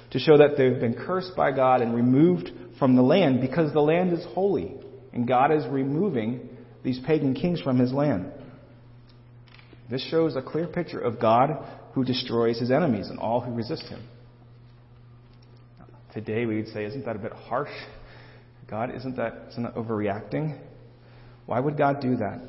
to 0.09 0.17
show 0.17 0.39
that 0.39 0.57
they've 0.57 0.79
been 0.79 0.95
cursed 0.95 1.35
by 1.37 1.51
God 1.51 1.83
and 1.83 1.93
removed 1.93 2.49
from 2.79 2.95
the 2.95 3.03
land 3.03 3.41
because 3.41 3.71
the 3.73 3.79
land 3.79 4.11
is 4.11 4.25
holy, 4.33 4.73
and 5.13 5.27
God 5.27 5.51
is 5.51 5.67
removing 5.67 6.49
these 6.83 6.99
pagan 7.05 7.35
kings 7.35 7.61
from 7.61 7.77
his 7.77 7.93
land. 7.93 8.31
This 9.89 10.05
shows 10.09 10.35
a 10.35 10.41
clear 10.41 10.67
picture 10.67 10.99
of 10.99 11.19
God 11.19 11.65
who 11.93 12.03
destroys 12.03 12.59
his 12.59 12.71
enemies 12.71 13.09
and 13.09 13.19
all 13.19 13.41
who 13.41 13.53
resist 13.53 13.83
him. 13.83 14.01
Today 16.13 16.45
we 16.45 16.57
would 16.57 16.67
say, 16.69 16.85
isn't 16.85 17.05
that 17.05 17.15
a 17.15 17.19
bit 17.19 17.31
harsh? 17.31 17.71
God, 18.69 18.93
isn't 18.93 19.15
that, 19.15 19.47
isn't 19.51 19.63
that 19.63 19.75
overreacting? 19.75 20.59
Why 21.45 21.59
would 21.59 21.77
God 21.77 22.01
do 22.01 22.17
that? 22.17 22.41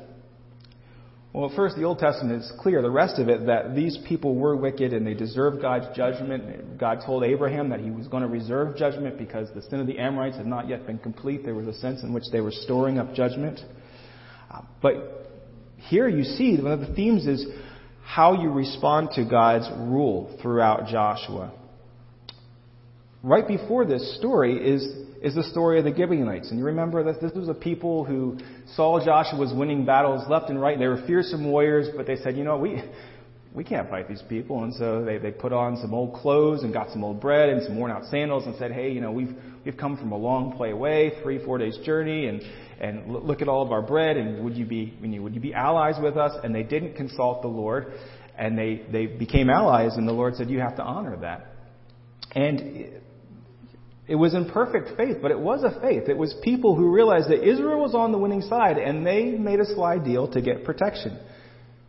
Well, 1.31 1.51
first, 1.55 1.75
the 1.75 1.83
Old 1.83 1.99
Testament 1.99 2.41
is 2.41 2.51
clear. 2.59 2.81
The 2.81 2.89
rest 2.89 3.19
of 3.19 3.29
it, 3.29 3.45
that 3.45 3.75
these 3.75 3.97
people 4.07 4.35
were 4.35 4.55
wicked 4.55 4.93
and 4.93 5.05
they 5.05 5.13
deserved 5.13 5.61
God's 5.61 5.95
judgment. 5.95 6.79
God 6.79 7.01
told 7.05 7.23
Abraham 7.23 7.69
that 7.69 7.79
he 7.79 7.91
was 7.91 8.07
going 8.07 8.23
to 8.23 8.29
reserve 8.29 8.75
judgment 8.75 9.17
because 9.17 9.47
the 9.53 9.61
sin 9.61 9.79
of 9.79 9.85
the 9.85 9.99
Amorites 9.99 10.37
had 10.37 10.47
not 10.47 10.67
yet 10.67 10.87
been 10.87 10.97
complete. 10.97 11.45
There 11.45 11.53
was 11.53 11.67
a 11.67 11.79
sense 11.79 12.01
in 12.01 12.13
which 12.13 12.25
they 12.31 12.41
were 12.41 12.51
storing 12.51 12.97
up 12.97 13.13
judgment. 13.13 13.59
Uh, 14.49 14.61
but 14.81 15.18
here 15.87 16.07
you 16.07 16.23
see 16.23 16.57
one 16.61 16.71
of 16.71 16.81
the 16.81 16.93
themes 16.93 17.25
is 17.25 17.45
how 18.03 18.41
you 18.41 18.49
respond 18.49 19.09
to 19.15 19.23
God's 19.23 19.69
rule 19.77 20.37
throughout 20.41 20.87
Joshua. 20.87 21.53
Right 23.21 23.47
before 23.47 23.85
this 23.85 24.17
story 24.17 24.57
is, 24.57 24.83
is 25.21 25.35
the 25.35 25.43
story 25.43 25.77
of 25.79 25.85
the 25.85 25.93
Gibeonites. 25.95 26.49
And 26.49 26.59
you 26.59 26.65
remember 26.65 27.03
that 27.03 27.21
this 27.21 27.33
was 27.33 27.49
a 27.49 27.53
people 27.53 28.05
who 28.05 28.37
saw 28.75 29.03
Joshua 29.03 29.39
was 29.39 29.53
winning 29.53 29.85
battles 29.85 30.23
left 30.29 30.49
and 30.49 30.59
right. 30.59 30.79
They 30.79 30.87
were 30.87 31.03
fearsome 31.05 31.49
warriors, 31.49 31.87
but 31.95 32.07
they 32.07 32.15
said, 32.15 32.37
you 32.37 32.43
know, 32.43 32.57
we, 32.57 32.81
we 33.53 33.63
can't 33.63 33.89
fight 33.89 34.07
these 34.07 34.21
people. 34.29 34.63
And 34.63 34.73
so 34.75 35.03
they, 35.03 35.17
they 35.17 35.31
put 35.31 35.51
on 35.51 35.77
some 35.77 35.93
old 35.93 36.13
clothes 36.13 36.63
and 36.63 36.71
got 36.71 36.91
some 36.91 37.03
old 37.03 37.19
bread 37.19 37.49
and 37.49 37.63
some 37.63 37.77
worn 37.77 37.91
out 37.91 38.05
sandals 38.05 38.45
and 38.45 38.55
said, 38.57 38.71
hey, 38.71 38.91
you 38.91 39.01
know, 39.01 39.11
we've, 39.11 39.35
we've 39.65 39.77
come 39.77 39.97
from 39.97 40.11
a 40.11 40.17
long 40.17 40.57
way 40.57 40.71
away, 40.71 41.13
three, 41.23 41.43
four 41.43 41.57
days 41.57 41.77
journey, 41.83 42.27
and, 42.27 42.41
and 42.79 43.11
look 43.11 43.41
at 43.41 43.47
all 43.47 43.63
of 43.63 43.71
our 43.71 43.81
bread, 43.81 44.17
and 44.17 44.43
would 44.43 44.55
you 44.55 44.65
be, 44.65 44.93
would 45.01 45.33
you 45.33 45.41
be 45.41 45.53
allies 45.53 45.95
with 46.01 46.15
us? 46.15 46.33
And 46.43 46.53
they 46.53 46.63
didn't 46.63 46.95
consult 46.95 47.41
the 47.41 47.47
Lord, 47.47 47.93
and 48.37 48.57
they, 48.57 48.83
they 48.91 49.07
became 49.07 49.49
allies, 49.49 49.95
and 49.95 50.07
the 50.07 50.13
Lord 50.13 50.35
said, 50.35 50.49
you 50.49 50.59
have 50.59 50.75
to 50.77 50.83
honor 50.83 51.17
that. 51.17 51.47
And 52.33 53.01
it 54.07 54.15
was 54.15 54.33
in 54.33 54.49
perfect 54.49 54.95
faith, 54.95 55.17
but 55.21 55.31
it 55.31 55.39
was 55.39 55.63
a 55.63 55.79
faith. 55.81 56.07
It 56.07 56.17
was 56.17 56.35
people 56.43 56.75
who 56.75 56.91
realized 56.91 57.29
that 57.29 57.47
Israel 57.47 57.81
was 57.81 57.95
on 57.95 58.11
the 58.11 58.17
winning 58.17 58.41
side, 58.41 58.77
and 58.77 59.05
they 59.05 59.25
made 59.25 59.59
a 59.59 59.65
sly 59.65 59.97
deal 59.97 60.27
to 60.31 60.41
get 60.41 60.63
protection. 60.63 61.19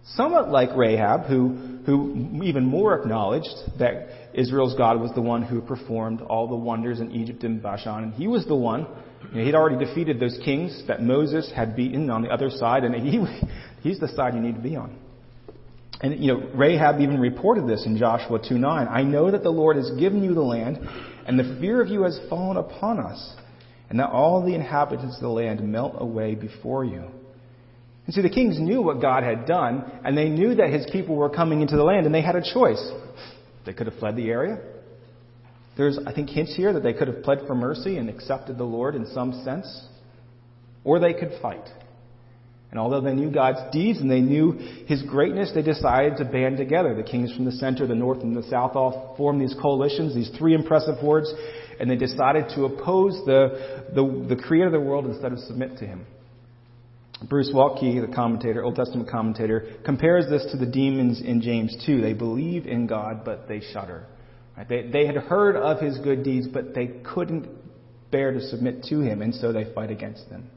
Somewhat 0.05 0.51
like 0.51 0.71
Rahab, 0.77 1.27
who, 1.27 1.81
who 1.87 2.43
even 2.43 2.65
more 2.65 2.99
acknowledged 2.99 3.55
that 3.79 4.09
Israel's 4.35 4.75
God 4.77 5.01
was 5.01 5.13
the 5.15 5.21
one 5.21 5.43
who 5.43 5.61
performed 5.61 6.21
all 6.23 6.49
the 6.49 6.57
wonders 6.57 7.01
in 7.01 7.13
Egypt 7.13 7.45
and 7.45 7.63
Bashan, 7.63 8.05
and 8.05 8.15
he 8.15 8.27
was 8.27 8.47
the 8.47 8.57
one. 8.57 8.87
You 9.33 9.39
know, 9.39 9.45
he'd 9.45 9.55
already 9.55 9.85
defeated 9.85 10.19
those 10.19 10.39
kings 10.45 10.83
that 10.89 11.03
Moses 11.03 11.53
had 11.55 11.77
beaten 11.77 12.11
on 12.11 12.23
the 12.23 12.31
other 12.31 12.51
side, 12.51 12.85
and 12.85 12.95
he, 12.95 13.23
he's 13.83 14.01
the 14.01 14.09
side 14.09 14.35
you 14.35 14.41
need 14.41 14.55
to 14.55 14.61
be 14.63 14.77
on. 14.77 14.99
And, 16.03 16.19
you 16.25 16.33
know, 16.33 16.49
Rahab 16.55 17.01
even 17.01 17.21
reported 17.21 17.69
this 17.69 17.85
in 17.85 17.99
Joshua 17.99 18.39
2.9. 18.39 18.91
I 18.91 19.03
know 19.03 19.31
that 19.31 19.43
the 19.43 19.51
Lord 19.51 19.77
has 19.77 19.91
given 19.99 20.25
you 20.25 20.35
the 20.35 20.41
land, 20.41 20.79
and 21.27 21.39
the 21.39 21.59
fear 21.61 21.83
of 21.83 21.89
you 21.89 22.05
has 22.05 22.19
fallen 22.31 22.57
upon 22.57 22.99
us, 22.99 23.35
and 23.91 24.01
that 24.01 24.09
all 24.09 24.45
the 24.45 24.55
inhabitants 24.55 25.17
of 25.17 25.23
the 25.23 25.29
land 25.29 25.61
melt 25.61 25.97
away 25.99 26.35
before 26.35 26.85
you. 26.85 27.05
And 28.11 28.15
see, 28.17 28.23
the 28.23 28.35
kings 28.35 28.59
knew 28.59 28.83
what 28.83 29.01
God 29.01 29.23
had 29.23 29.47
done, 29.47 29.85
and 30.05 30.19
they 30.19 30.29
knew 30.29 30.57
that 30.57 30.71
his 30.71 30.85
people 30.91 31.15
were 31.15 31.31
coming 31.31 31.61
into 31.61 31.77
the 31.77 31.85
land, 31.85 32.07
and 32.07 32.13
they 32.13 32.23
had 32.23 32.35
a 32.35 32.43
choice. 32.43 32.91
They 33.65 33.73
could 33.73 33.87
have 33.87 34.01
fled 34.01 34.17
the 34.17 34.29
area. 34.31 34.59
There's, 35.77 35.97
I 36.05 36.13
think, 36.13 36.29
hints 36.29 36.57
here 36.57 36.73
that 36.73 36.83
they 36.83 36.93
could 36.93 37.07
have 37.07 37.23
pled 37.23 37.39
for 37.47 37.55
mercy 37.55 37.99
and 37.99 38.11
accepted 38.11 38.59
the 38.59 38.65
Lord 38.65 38.97
in 38.97 39.07
some 39.15 39.45
sense, 39.45 39.87
or 40.83 40.99
they 40.99 41.13
could 41.13 41.39
fight. 41.41 41.65
And 42.73 42.81
although 42.81 43.01
they 43.01 43.15
knew 43.15 43.31
God's 43.31 43.61
deeds 43.71 44.01
and 44.01 44.11
they 44.11 44.21
knew 44.21 44.55
His 44.89 45.05
greatness, 45.05 45.53
they 45.55 45.63
decided 45.63 46.17
to 46.17 46.25
band 46.25 46.57
together. 46.57 46.97
The 46.97 47.05
kings 47.05 47.33
from 47.33 47.45
the 47.45 47.53
center, 47.53 47.87
the 47.87 47.95
north, 47.95 48.23
and 48.23 48.37
the 48.37 48.43
south 48.43 48.75
all 48.75 49.15
formed 49.17 49.41
these 49.41 49.55
coalitions, 49.63 50.17
these 50.17 50.37
three 50.37 50.57
impressive 50.57 50.97
hordes, 50.97 51.33
and 51.79 51.89
they 51.89 51.95
decided 51.95 52.47
to 52.57 52.65
oppose 52.65 53.25
the, 53.25 53.87
the, 53.95 54.35
the 54.35 54.43
creator 54.43 54.67
of 54.67 54.73
the 54.73 54.81
world 54.81 55.07
instead 55.07 55.31
of 55.31 55.39
submit 55.39 55.79
to 55.79 55.87
Him. 55.87 56.05
Bruce 57.29 57.51
Waltke, 57.55 58.07
the 58.07 58.15
commentator, 58.15 58.65
Old 58.65 58.77
Testament 58.77 59.09
commentator, 59.11 59.77
compares 59.85 60.29
this 60.31 60.47
to 60.53 60.57
the 60.57 60.71
demons 60.71 61.21
in 61.21 61.43
James 61.43 61.77
2. 61.85 62.01
They 62.01 62.15
believe 62.15 62.67
in 62.67 62.87
God, 62.87 63.25
but 63.25 63.47
they 63.47 63.61
shudder. 63.61 64.07
Right? 64.57 64.69
They, 64.69 64.91
they 64.91 65.07
had 65.07 65.17
heard 65.17 65.57
of 65.57 65.81
His 65.81 65.99
good 65.99 66.23
deeds, 66.23 66.49
but 66.49 66.75
they 66.75 66.87
couldn't 67.05 67.47
bear 68.11 68.33
to 68.33 68.41
submit 68.41 68.85
to 68.85 69.01
Him, 69.01 69.21
and 69.21 69.35
so 69.35 69.53
they 69.53 69.73
fight 69.75 69.91
against 69.91 70.31
them. 70.31 70.51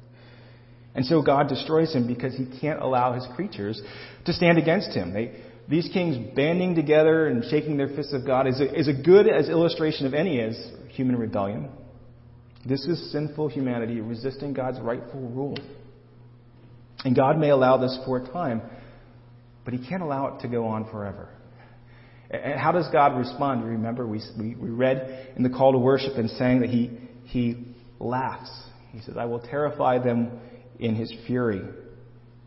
And 0.95 1.05
so 1.05 1.21
God 1.21 1.49
destroys 1.49 1.93
him 1.93 2.07
because 2.07 2.35
he 2.35 2.45
can't 2.59 2.81
allow 2.81 3.13
his 3.13 3.25
creatures 3.35 3.81
to 4.25 4.33
stand 4.33 4.57
against 4.57 4.91
him. 4.91 5.13
They, 5.13 5.31
these 5.67 5.89
kings 5.91 6.35
banding 6.35 6.75
together 6.75 7.27
and 7.27 7.43
shaking 7.49 7.77
their 7.77 7.87
fists 7.87 8.13
at 8.13 8.25
God 8.25 8.47
is 8.47 8.59
a, 8.59 8.79
is 8.79 8.87
a 8.87 8.93
good 8.93 9.27
as 9.27 9.49
illustration 9.49 10.05
of 10.05 10.13
any 10.13 10.39
as 10.39 10.55
human 10.89 11.15
rebellion. 11.15 11.69
This 12.65 12.85
is 12.85 13.11
sinful 13.11 13.49
humanity 13.49 14.01
resisting 14.01 14.53
God's 14.53 14.79
rightful 14.79 15.21
rule. 15.21 15.57
And 17.05 17.15
God 17.15 17.37
may 17.37 17.49
allow 17.49 17.77
this 17.77 17.97
for 18.05 18.17
a 18.17 18.27
time, 18.31 18.61
but 19.65 19.73
He 19.73 19.87
can't 19.87 20.01
allow 20.01 20.35
it 20.35 20.41
to 20.41 20.47
go 20.47 20.67
on 20.67 20.89
forever. 20.89 21.29
And 22.29 22.59
how 22.59 22.71
does 22.71 22.87
God 22.91 23.17
respond? 23.17 23.63
Remember, 23.63 24.07
we, 24.07 24.21
we, 24.39 24.55
we 24.55 24.69
read 24.69 25.33
in 25.35 25.43
the 25.43 25.49
call 25.49 25.73
to 25.73 25.77
worship 25.77 26.13
and 26.17 26.29
sang 26.31 26.61
that 26.61 26.69
He, 26.69 26.91
he 27.25 27.65
laughs. 27.99 28.51
He 28.91 29.01
says, 29.01 29.15
I 29.17 29.25
will 29.25 29.39
terrify 29.39 29.99
them 29.99 30.39
in 30.79 30.95
his 30.95 31.13
fury. 31.25 31.61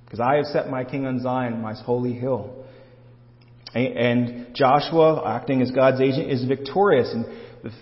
Because 0.05 0.21
I 0.21 0.37
have 0.37 0.47
set 0.47 0.69
my 0.69 0.85
king 0.85 1.07
on 1.07 1.21
Zion, 1.21 1.61
my 1.61 1.75
holy 1.75 2.13
hill. 2.13 2.65
And 3.75 4.55
Joshua, 4.55 5.23
acting 5.27 5.61
as 5.61 5.71
God's 5.71 6.01
agent, 6.01 6.31
is 6.31 6.45
victorious. 6.45 7.13
And 7.13 7.27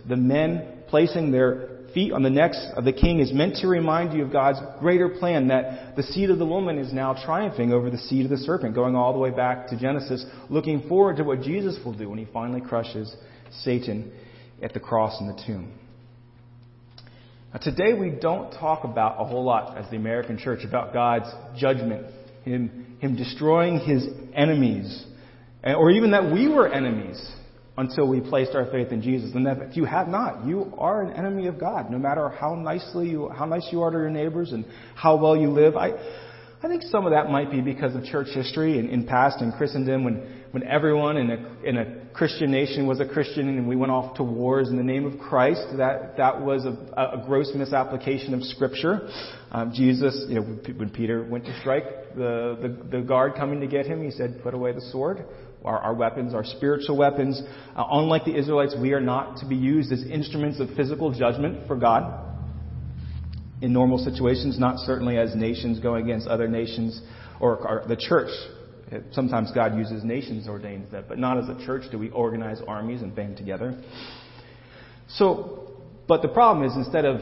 the 0.09 0.16
men 0.16 0.85
placing 0.88 1.31
their 1.31 1.74
feet 1.94 2.12
on 2.12 2.22
the 2.22 2.30
necks 2.30 2.60
of 2.76 2.84
the 2.84 2.92
king 2.92 3.20
is 3.20 3.32
meant 3.32 3.56
to 3.56 3.68
remind 3.68 4.12
you 4.12 4.24
of 4.24 4.32
God's 4.32 4.58
greater 4.80 5.08
plan 5.08 5.48
that 5.48 5.96
the 5.96 6.02
seed 6.02 6.28
of 6.28 6.38
the 6.38 6.46
woman 6.46 6.76
is 6.76 6.92
now 6.92 7.14
triumphing 7.24 7.72
over 7.72 7.88
the 7.90 7.98
seed 7.98 8.24
of 8.24 8.30
the 8.30 8.36
serpent, 8.36 8.74
going 8.74 8.96
all 8.96 9.12
the 9.12 9.18
way 9.18 9.30
back 9.30 9.68
to 9.68 9.78
Genesis, 9.78 10.26
looking 10.50 10.88
forward 10.88 11.16
to 11.16 11.24
what 11.24 11.40
Jesus 11.40 11.78
will 11.84 11.96
do 11.96 12.10
when 12.10 12.18
he 12.18 12.26
finally 12.32 12.60
crushes 12.60 13.14
Satan 13.62 14.12
at 14.62 14.74
the 14.74 14.80
cross 14.80 15.20
and 15.20 15.30
the 15.30 15.42
tomb. 15.46 15.72
Now, 17.52 17.60
today 17.60 17.94
we 17.94 18.10
don't 18.10 18.50
talk 18.50 18.82
about 18.82 19.20
a 19.20 19.24
whole 19.24 19.44
lot 19.44 19.78
as 19.78 19.88
the 19.90 19.96
American 19.96 20.38
church 20.38 20.64
about 20.64 20.92
God's 20.92 21.30
judgment, 21.56 22.06
Him, 22.44 22.96
him 22.98 23.14
destroying 23.14 23.78
His 23.78 24.08
enemies, 24.34 25.06
or 25.64 25.92
even 25.92 26.10
that 26.10 26.32
we 26.32 26.48
were 26.48 26.66
enemies 26.66 27.24
until 27.76 28.09
we 28.09 28.21
placed 28.21 28.54
our 28.54 28.66
faith 28.71 28.93
in 28.93 29.02
Jesus. 29.02 29.35
And 29.35 29.47
that 29.47 29.59
if 29.62 29.76
you 29.76 29.85
have 29.85 30.09
not, 30.09 30.47
you 30.47 30.73
are 30.78 31.02
an 31.02 31.12
enemy 31.12 31.47
of 31.49 31.59
God, 31.59 31.90
no 31.90 31.99
matter 31.99 32.28
how 32.28 32.54
nicely 32.54 33.11
you, 33.11 33.28
how 33.28 33.47
nice 33.47 33.69
you 33.73 33.83
are 33.83 33.90
to 33.90 33.99
your 33.99 34.11
neighbors 34.11 34.52
and 34.52 34.64
how 34.95 35.16
well 35.16 35.37
you 35.37 35.50
live. 35.50 35.76
I, 35.76 35.90
I 36.62 36.69
think 36.69 36.83
some 36.85 37.04
of 37.04 37.12
that 37.12 37.31
might 37.31 37.50
be 37.50 37.61
because 37.61 37.95
of 37.95 38.04
church 38.04 38.28
history 38.33 38.78
in, 38.78 38.88
in 38.88 39.07
past 39.07 39.43
in 39.43 39.52
Christendom 39.52 40.04
when 40.04 40.45
when 40.54 40.62
everyone 40.69 41.16
in 41.16 41.31
a, 41.33 41.69
in 41.69 41.76
a 41.78 42.07
Christian 42.14 42.52
nation 42.52 42.87
was 42.87 43.00
a 43.00 43.04
Christian 43.04 43.49
and 43.49 43.66
we 43.66 43.75
went 43.75 43.90
off 43.90 44.19
to 44.19 44.23
wars 44.23 44.69
in 44.69 44.76
the 44.76 44.85
name 44.85 45.04
of 45.04 45.19
Christ, 45.19 45.66
that, 45.78 46.16
that 46.16 46.40
was 46.40 46.64
a, 46.64 46.71
a 46.97 47.25
gross 47.26 47.50
misapplication 47.57 48.33
of 48.35 48.43
Scripture. 48.45 49.09
Um, 49.50 49.73
Jesus, 49.75 50.26
you 50.28 50.37
know, 50.37 50.43
when 50.43 50.90
Peter 50.90 51.25
went 51.28 51.45
to 51.47 51.59
strike 51.59 52.14
the, 52.14 52.57
the, 52.62 52.99
the 52.99 53.04
guard 53.04 53.35
coming 53.35 53.59
to 53.62 53.66
get 53.66 53.85
him, 53.85 54.04
he 54.04 54.12
said, 54.12 54.45
put 54.45 54.54
away 54.54 54.71
the 54.71 54.81
sword. 54.93 55.25
Our, 55.64 55.78
our 55.78 55.94
weapons, 55.94 56.35
our 56.35 56.44
spiritual 56.44 56.97
weapons. 56.97 57.40
Uh, 57.75 57.85
unlike 57.90 58.25
the 58.25 58.37
Israelites, 58.37 58.75
we 58.80 58.92
are 58.92 59.00
not 59.00 59.38
to 59.38 59.47
be 59.47 59.56
used 59.56 59.92
as 59.92 60.04
instruments 60.04 60.61
of 60.61 60.68
physical 60.76 61.12
judgment 61.12 61.66
for 61.66 61.76
God 61.76 62.21
in 63.62 63.73
normal 63.73 63.99
situations, 63.99 64.59
not 64.59 64.78
certainly 64.78 65.16
as 65.16 65.35
nations 65.35 65.80
going 65.80 66.04
against 66.04 66.28
other 66.28 66.49
nations 66.49 67.00
or, 67.40 67.56
or 67.56 67.85
the 67.88 67.97
church 67.97 68.30
Sometimes 69.12 69.50
God 69.52 69.76
uses 69.76 70.04
nations 70.04 70.47
ordains 70.49 70.90
that, 70.92 71.09
but 71.09 71.18
not 71.18 71.38
as 71.38 71.49
a 71.49 71.64
church 71.64 71.90
do 71.90 71.99
we 71.99 72.11
organize 72.11 72.61
armies 72.66 73.02
and 73.02 73.14
band 73.14 73.37
together. 73.37 73.83
So, 75.09 75.73
but 76.06 76.23
the 76.23 76.28
problem 76.28 76.68
is 76.68 76.76
instead 76.76 77.04
of 77.04 77.21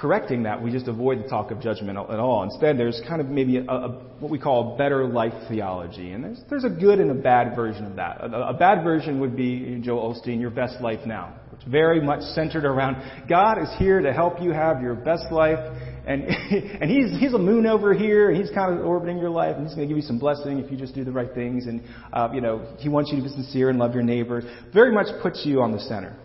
correcting 0.00 0.44
that, 0.44 0.62
we 0.62 0.70
just 0.70 0.86
avoid 0.86 1.24
the 1.24 1.28
talk 1.28 1.50
of 1.50 1.60
judgment 1.60 1.98
at 1.98 2.20
all. 2.20 2.44
Instead, 2.44 2.78
there's 2.78 3.00
kind 3.08 3.20
of 3.20 3.28
maybe 3.28 3.56
a, 3.56 3.64
a, 3.64 3.88
what 4.20 4.30
we 4.30 4.38
call 4.38 4.74
a 4.74 4.78
better 4.78 5.06
life 5.06 5.32
theology. 5.48 6.12
And 6.12 6.22
there's, 6.22 6.40
there's 6.48 6.64
a 6.64 6.70
good 6.70 7.00
and 7.00 7.10
a 7.10 7.14
bad 7.14 7.56
version 7.56 7.84
of 7.84 7.96
that. 7.96 8.20
A, 8.20 8.48
a 8.48 8.54
bad 8.54 8.84
version 8.84 9.20
would 9.20 9.36
be 9.36 9.80
Joel 9.82 10.14
Osteen, 10.14 10.40
Your 10.40 10.50
Best 10.50 10.80
Life 10.80 11.00
Now. 11.04 11.34
It's 11.52 11.64
very 11.64 12.00
much 12.00 12.20
centered 12.20 12.64
around 12.64 12.96
God 13.28 13.60
is 13.60 13.68
here 13.78 14.00
to 14.00 14.12
help 14.12 14.40
you 14.40 14.52
have 14.52 14.80
your 14.80 14.94
best 14.94 15.32
life. 15.32 15.58
And, 16.06 16.22
and 16.80 16.88
he's, 16.88 17.18
he's 17.18 17.34
a 17.34 17.38
moon 17.38 17.66
over 17.66 17.92
here, 17.92 18.30
and 18.30 18.40
he's 18.40 18.54
kind 18.54 18.78
of 18.78 18.86
orbiting 18.86 19.18
your 19.18 19.30
life, 19.30 19.56
and 19.56 19.66
he's 19.66 19.74
going 19.74 19.88
to 19.88 19.92
give 19.92 20.00
you 20.00 20.06
some 20.06 20.20
blessing 20.20 20.60
if 20.60 20.70
you 20.70 20.76
just 20.76 20.94
do 20.94 21.02
the 21.02 21.12
right 21.12 21.34
things. 21.34 21.66
And, 21.66 21.82
uh, 22.12 22.28
you 22.32 22.40
know, 22.40 22.76
he 22.78 22.88
wants 22.88 23.10
you 23.10 23.18
to 23.18 23.24
be 23.24 23.28
sincere 23.30 23.68
and 23.70 23.78
love 23.80 23.94
your 23.94 24.04
neighbor. 24.04 24.42
Very 24.72 24.92
much 24.92 25.08
puts 25.22 25.44
you 25.44 25.60
on 25.60 25.72
the 25.72 25.80
center. 25.80 26.16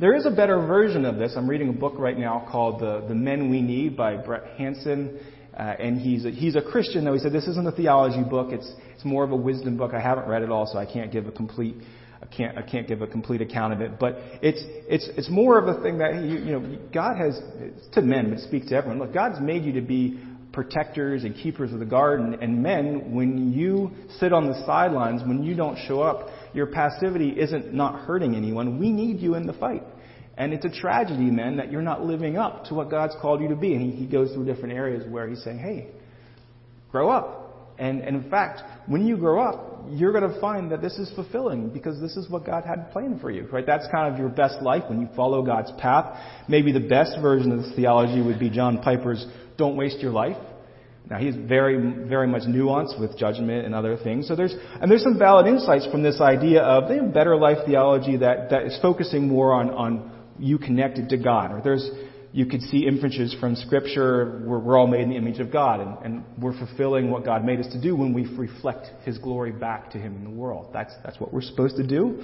There 0.00 0.14
is 0.14 0.26
a 0.26 0.30
better 0.30 0.64
version 0.64 1.04
of 1.04 1.16
this. 1.16 1.32
I'm 1.36 1.50
reading 1.50 1.70
a 1.70 1.72
book 1.72 1.94
right 1.98 2.16
now 2.16 2.46
called 2.48 2.80
The, 2.80 3.04
the 3.08 3.16
Men 3.16 3.50
We 3.50 3.60
Need 3.60 3.96
by 3.96 4.16
Brant 4.16 4.44
Hansen. 4.56 5.18
Uh, 5.58 5.60
and 5.60 6.00
he's 6.00 6.24
a, 6.24 6.30
he's 6.30 6.54
a 6.54 6.62
Christian, 6.62 7.04
though. 7.04 7.14
He 7.14 7.18
said 7.18 7.32
this 7.32 7.48
isn't 7.48 7.66
a 7.66 7.72
theology 7.72 8.22
book. 8.22 8.52
It's, 8.52 8.70
it's 8.94 9.04
more 9.04 9.24
of 9.24 9.32
a 9.32 9.36
wisdom 9.36 9.76
book. 9.76 9.92
I 9.94 10.00
haven't 10.00 10.28
read 10.28 10.42
it 10.42 10.50
all, 10.50 10.66
so 10.72 10.78
I 10.78 10.86
can't 10.86 11.10
give 11.10 11.26
a 11.26 11.32
complete, 11.32 11.74
I 12.22 12.26
can't, 12.26 12.56
I 12.56 12.62
can't 12.62 12.86
give 12.86 13.02
a 13.02 13.08
complete 13.08 13.40
account 13.40 13.72
of 13.72 13.80
it. 13.80 13.98
But 13.98 14.18
it's, 14.40 14.62
it's, 14.86 15.08
it's 15.16 15.28
more 15.28 15.58
of 15.58 15.66
a 15.66 15.82
thing 15.82 15.98
that, 15.98 16.14
you, 16.14 16.38
you 16.38 16.52
know, 16.52 16.78
God 16.94 17.16
has, 17.16 17.40
to 17.94 18.00
men, 18.00 18.30
but 18.30 18.38
speaks 18.38 18.68
to 18.68 18.76
everyone. 18.76 19.00
Look, 19.00 19.12
God's 19.12 19.40
made 19.40 19.64
you 19.64 19.72
to 19.72 19.82
be 19.82 20.20
protectors 20.52 21.24
and 21.24 21.34
keepers 21.34 21.72
of 21.72 21.80
the 21.80 21.86
garden. 21.86 22.38
And 22.40 22.62
men, 22.62 23.12
when 23.12 23.52
you 23.52 23.90
sit 24.20 24.32
on 24.32 24.46
the 24.46 24.64
sidelines, 24.64 25.22
when 25.26 25.42
you 25.42 25.56
don't 25.56 25.76
show 25.88 26.02
up, 26.02 26.28
your 26.54 26.66
passivity 26.66 27.30
isn't 27.30 27.72
not 27.72 28.00
hurting 28.00 28.34
anyone. 28.34 28.78
We 28.78 28.90
need 28.90 29.20
you 29.20 29.34
in 29.34 29.46
the 29.46 29.52
fight. 29.52 29.82
And 30.36 30.52
it's 30.52 30.64
a 30.64 30.70
tragedy, 30.70 31.30
men, 31.30 31.56
that 31.56 31.72
you're 31.72 31.82
not 31.82 32.04
living 32.04 32.36
up 32.36 32.66
to 32.66 32.74
what 32.74 32.90
God's 32.90 33.14
called 33.20 33.40
you 33.40 33.48
to 33.48 33.56
be. 33.56 33.74
And 33.74 33.82
he, 33.82 33.98
he 33.98 34.06
goes 34.06 34.32
through 34.32 34.46
different 34.46 34.74
areas 34.74 35.04
where 35.08 35.28
he's 35.28 35.42
saying, 35.42 35.58
hey, 35.58 35.88
grow 36.92 37.10
up. 37.10 37.74
And, 37.78 38.00
and 38.00 38.16
in 38.16 38.30
fact, 38.30 38.62
when 38.86 39.06
you 39.06 39.16
grow 39.16 39.40
up, 39.40 39.84
you're 39.90 40.12
going 40.12 40.32
to 40.32 40.40
find 40.40 40.70
that 40.72 40.82
this 40.82 40.94
is 40.98 41.10
fulfilling 41.14 41.70
because 41.70 42.00
this 42.00 42.16
is 42.16 42.28
what 42.28 42.44
God 42.44 42.64
had 42.64 42.90
planned 42.90 43.20
for 43.20 43.30
you, 43.30 43.46
right? 43.52 43.64
That's 43.64 43.86
kind 43.92 44.12
of 44.12 44.18
your 44.18 44.28
best 44.28 44.60
life 44.62 44.84
when 44.88 45.00
you 45.00 45.08
follow 45.14 45.42
God's 45.42 45.70
path. 45.78 46.18
Maybe 46.48 46.72
the 46.72 46.80
best 46.80 47.16
version 47.22 47.52
of 47.52 47.58
this 47.62 47.72
theology 47.76 48.20
would 48.20 48.38
be 48.40 48.50
John 48.50 48.82
Piper's 48.82 49.24
"Don't 49.56 49.76
waste 49.76 50.00
your 50.00 50.10
life." 50.10 50.36
Now 51.10 51.18
he's 51.18 51.34
very, 51.34 51.76
very 52.06 52.26
much 52.26 52.42
nuanced 52.42 53.00
with 53.00 53.16
judgment 53.16 53.64
and 53.64 53.74
other 53.74 53.96
things. 53.96 54.28
So 54.28 54.36
there's, 54.36 54.54
and 54.80 54.90
there's 54.90 55.02
some 55.02 55.18
valid 55.18 55.46
insights 55.46 55.86
from 55.90 56.02
this 56.02 56.20
idea 56.20 56.62
of 56.62 56.88
the 56.88 57.10
better 57.12 57.34
life 57.36 57.58
theology 57.64 58.18
that, 58.18 58.50
that 58.50 58.64
is 58.64 58.78
focusing 58.82 59.26
more 59.26 59.54
on, 59.54 59.70
on 59.70 60.12
you 60.38 60.58
connected 60.58 61.08
to 61.08 61.16
God. 61.16 61.50
Or 61.52 61.62
there's, 61.62 61.88
you 62.32 62.44
could 62.44 62.60
see 62.60 62.86
inferences 62.86 63.34
from 63.40 63.56
Scripture 63.56 64.42
where 64.44 64.58
we're 64.58 64.78
all 64.78 64.86
made 64.86 65.00
in 65.00 65.08
the 65.08 65.16
image 65.16 65.40
of 65.40 65.50
God 65.50 65.80
and, 65.80 65.96
and 66.04 66.24
we're 66.38 66.56
fulfilling 66.58 67.10
what 67.10 67.24
God 67.24 67.42
made 67.42 67.58
us 67.58 67.72
to 67.72 67.80
do 67.80 67.96
when 67.96 68.12
we 68.12 68.26
reflect 68.36 68.88
His 69.04 69.16
glory 69.16 69.52
back 69.52 69.90
to 69.92 69.98
Him 69.98 70.14
in 70.14 70.24
the 70.24 70.30
world. 70.30 70.68
That's, 70.74 70.92
that's 71.02 71.18
what 71.18 71.32
we're 71.32 71.40
supposed 71.40 71.76
to 71.76 71.86
do. 71.86 72.22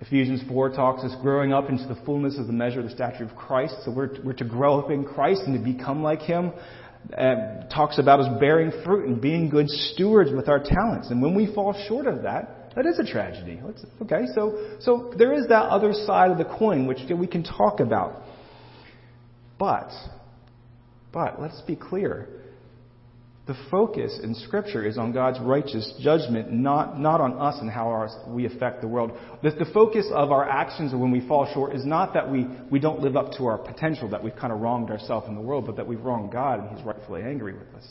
Ephesians 0.00 0.42
4 0.48 0.70
talks 0.70 1.02
us 1.02 1.14
growing 1.22 1.52
up 1.52 1.68
into 1.68 1.86
the 1.86 2.00
fullness 2.04 2.38
of 2.38 2.46
the 2.46 2.52
measure 2.52 2.80
of 2.80 2.86
the 2.86 2.94
stature 2.94 3.24
of 3.24 3.34
Christ. 3.36 3.74
So 3.84 3.92
we're, 3.92 4.10
we're 4.24 4.32
to 4.34 4.44
grow 4.44 4.80
up 4.80 4.90
in 4.90 5.04
Christ 5.04 5.42
and 5.46 5.56
to 5.56 5.72
become 5.72 6.02
like 6.02 6.20
Him 6.20 6.52
uh, 7.16 7.66
talks 7.68 7.98
about 7.98 8.20
us 8.20 8.40
bearing 8.40 8.70
fruit 8.84 9.06
and 9.06 9.20
being 9.20 9.48
good 9.48 9.68
stewards 9.68 10.30
with 10.32 10.48
our 10.48 10.58
talents. 10.58 11.10
And 11.10 11.22
when 11.22 11.34
we 11.34 11.52
fall 11.54 11.74
short 11.88 12.06
of 12.06 12.22
that, 12.22 12.72
that 12.76 12.86
is 12.86 12.98
a 12.98 13.04
tragedy. 13.04 13.60
Okay, 14.02 14.26
so, 14.34 14.76
so 14.80 15.12
there 15.16 15.32
is 15.32 15.48
that 15.48 15.64
other 15.64 15.92
side 15.92 16.30
of 16.30 16.38
the 16.38 16.44
coin 16.44 16.86
which 16.86 16.98
we 17.10 17.26
can 17.26 17.42
talk 17.42 17.80
about. 17.80 18.22
But, 19.58 19.90
but, 21.12 21.40
let's 21.40 21.60
be 21.62 21.74
clear 21.74 22.28
the 23.48 23.56
focus 23.70 24.20
in 24.22 24.34
Scripture 24.34 24.86
is 24.86 24.98
on 24.98 25.10
God's 25.10 25.40
righteous 25.40 25.94
judgment, 25.98 26.52
not, 26.52 27.00
not 27.00 27.22
on 27.22 27.32
us 27.38 27.56
and 27.62 27.70
how 27.70 27.88
our, 27.88 28.10
we 28.28 28.44
affect 28.44 28.82
the 28.82 28.86
world. 28.86 29.12
The, 29.42 29.52
the 29.52 29.70
focus 29.72 30.06
of 30.12 30.30
our 30.30 30.46
actions 30.46 30.92
when 30.92 31.10
we 31.10 31.26
fall 31.26 31.50
short 31.54 31.74
is 31.74 31.86
not 31.86 32.12
that 32.12 32.30
we, 32.30 32.46
we 32.70 32.78
don't 32.78 33.00
live 33.00 33.16
up 33.16 33.32
to 33.38 33.46
our 33.46 33.56
potential, 33.56 34.10
that 34.10 34.22
we've 34.22 34.36
kind 34.36 34.52
of 34.52 34.60
wronged 34.60 34.90
ourselves 34.90 35.26
in 35.28 35.34
the 35.34 35.40
world, 35.40 35.64
but 35.64 35.76
that 35.76 35.86
we've 35.86 36.02
wronged 36.02 36.30
God 36.30 36.60
and 36.60 36.76
He's 36.76 36.86
rightfully 36.86 37.22
angry 37.22 37.54
with 37.54 37.74
us. 37.74 37.88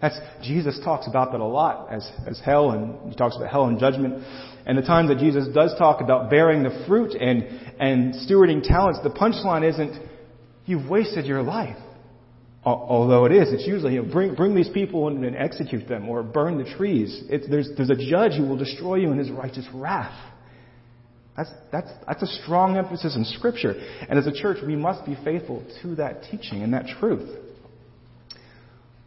That's, 0.00 0.18
Jesus 0.42 0.80
talks 0.82 1.06
about 1.06 1.32
that 1.32 1.42
a 1.42 1.44
lot 1.44 1.92
as, 1.92 2.10
as 2.26 2.40
hell, 2.42 2.70
and 2.70 3.10
he 3.10 3.16
talks 3.16 3.36
about 3.36 3.50
hell 3.50 3.66
and 3.66 3.78
judgment. 3.78 4.24
And 4.64 4.78
the 4.78 4.82
time 4.82 5.08
that 5.08 5.18
Jesus 5.18 5.46
does 5.54 5.74
talk 5.78 6.00
about 6.00 6.30
bearing 6.30 6.62
the 6.62 6.84
fruit 6.88 7.12
and, 7.12 7.42
and 7.78 8.14
stewarding 8.14 8.62
talents, 8.62 9.00
the 9.02 9.10
punchline 9.10 9.68
isn't, 9.68 10.02
you've 10.64 10.88
wasted 10.88 11.26
your 11.26 11.42
life. 11.42 11.76
Although 12.62 13.24
it 13.24 13.32
is, 13.32 13.50
it's 13.52 13.66
usually 13.66 13.94
you 13.94 14.02
know, 14.02 14.12
bring 14.12 14.34
bring 14.34 14.54
these 14.54 14.68
people 14.68 15.08
in 15.08 15.24
and 15.24 15.34
execute 15.34 15.88
them, 15.88 16.08
or 16.10 16.22
burn 16.22 16.58
the 16.58 16.70
trees. 16.76 17.22
It's, 17.30 17.48
there's 17.48 17.70
there's 17.74 17.88
a 17.88 17.96
judge 17.96 18.32
who 18.32 18.44
will 18.44 18.58
destroy 18.58 18.96
you 18.96 19.12
in 19.12 19.18
his 19.18 19.30
righteous 19.30 19.66
wrath. 19.72 20.14
That's 21.38 21.50
that's 21.72 21.90
that's 22.06 22.22
a 22.22 22.42
strong 22.42 22.76
emphasis 22.76 23.16
in 23.16 23.24
Scripture, 23.24 23.74
and 24.08 24.18
as 24.18 24.26
a 24.26 24.32
church, 24.32 24.58
we 24.66 24.76
must 24.76 25.06
be 25.06 25.16
faithful 25.24 25.64
to 25.80 25.94
that 25.94 26.24
teaching 26.30 26.62
and 26.62 26.74
that 26.74 26.86
truth. 27.00 27.30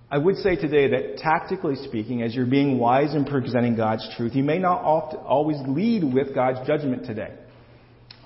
I 0.09 0.17
would 0.17 0.37
say 0.37 0.55
today 0.55 0.89
that 0.89 1.17
tactically 1.17 1.75
speaking, 1.75 2.23
as 2.23 2.33
you're 2.33 2.45
being 2.45 2.79
wise 2.79 3.13
in 3.13 3.25
presenting 3.25 3.75
God's 3.75 4.07
truth, 4.15 4.35
you 4.35 4.43
may 4.43 4.59
not 4.59 4.81
oft, 4.81 5.15
always 5.15 5.57
lead 5.67 6.03
with 6.03 6.33
God's 6.35 6.67
judgment 6.67 7.05
today. 7.05 7.33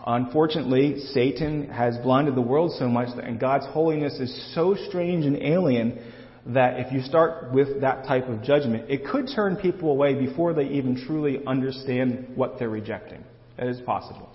Unfortunately, 0.09 0.99
Satan 1.11 1.67
has 1.67 1.97
blinded 1.97 2.33
the 2.33 2.41
world 2.41 2.73
so 2.79 2.87
much, 2.87 3.09
and 3.21 3.37
God's 3.37 3.65
holiness 3.65 4.13
is 4.21 4.53
so 4.55 4.73
strange 4.87 5.25
and 5.25 5.35
alien 5.35 5.99
that 6.45 6.79
if 6.79 6.93
you 6.93 7.01
start 7.01 7.51
with 7.51 7.81
that 7.81 8.05
type 8.05 8.29
of 8.29 8.41
judgment, 8.41 8.89
it 8.89 9.05
could 9.05 9.27
turn 9.35 9.57
people 9.57 9.91
away 9.91 10.15
before 10.15 10.53
they 10.53 10.63
even 10.69 10.95
truly 11.05 11.45
understand 11.45 12.31
what 12.35 12.57
they're 12.57 12.69
rejecting. 12.69 13.21
That 13.57 13.67
is 13.67 13.81
possible. 13.81 14.29